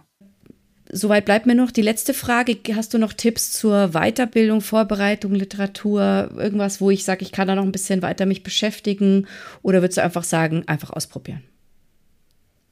[0.90, 2.56] Soweit bleibt mir noch die letzte Frage.
[2.74, 7.54] Hast du noch Tipps zur Weiterbildung, Vorbereitung, Literatur, irgendwas, wo ich sage, ich kann da
[7.54, 9.26] noch ein bisschen weiter mich beschäftigen?
[9.62, 11.42] Oder würdest du einfach sagen, einfach ausprobieren?